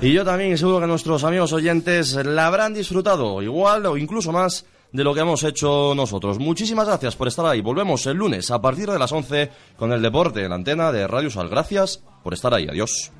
[0.00, 4.64] Y yo también, seguro que nuestros amigos oyentes la habrán disfrutado igual o incluso más
[4.92, 6.38] de lo que hemos hecho nosotros.
[6.38, 7.60] Muchísimas gracias por estar ahí.
[7.60, 11.06] Volvemos el lunes a partir de las 11 con el deporte en la antena de
[11.06, 11.48] Radio Sal.
[11.48, 12.68] Gracias por estar ahí.
[12.68, 13.10] Adiós.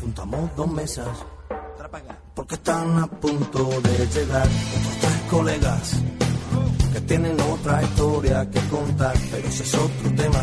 [0.00, 0.68] Juntamos dos
[2.34, 4.46] porque están a punto de llegar
[5.00, 5.92] tres colegas
[6.92, 10.40] que tienen otra historia que contar, pero ese es otro tema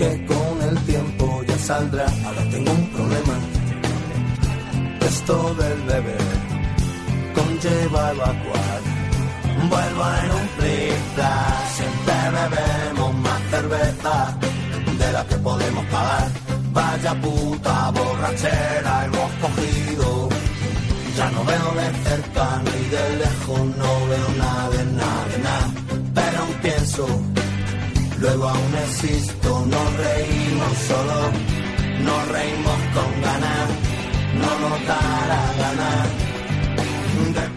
[0.00, 2.06] que con el tiempo ya saldrá.
[2.24, 3.36] Ahora tengo un problema.
[5.10, 6.36] Esto del beber
[7.36, 8.80] conlleva evacuar.
[9.72, 14.14] Vuelvo en un flip-flap, siempre bebemos más cerveza
[15.00, 16.28] de la que podemos pagar.
[16.72, 20.28] Vaya puta borrachera hemos cogido.
[21.16, 25.68] Ya no veo de cerca ni de lejos, no veo nada nada nada.
[26.14, 27.06] Pero pienso,
[28.20, 31.30] luego aún existo, nos reímos solo,
[32.04, 33.68] nos reímos con ganas,
[34.34, 36.08] no nos dará ganas
[37.34, 37.48] de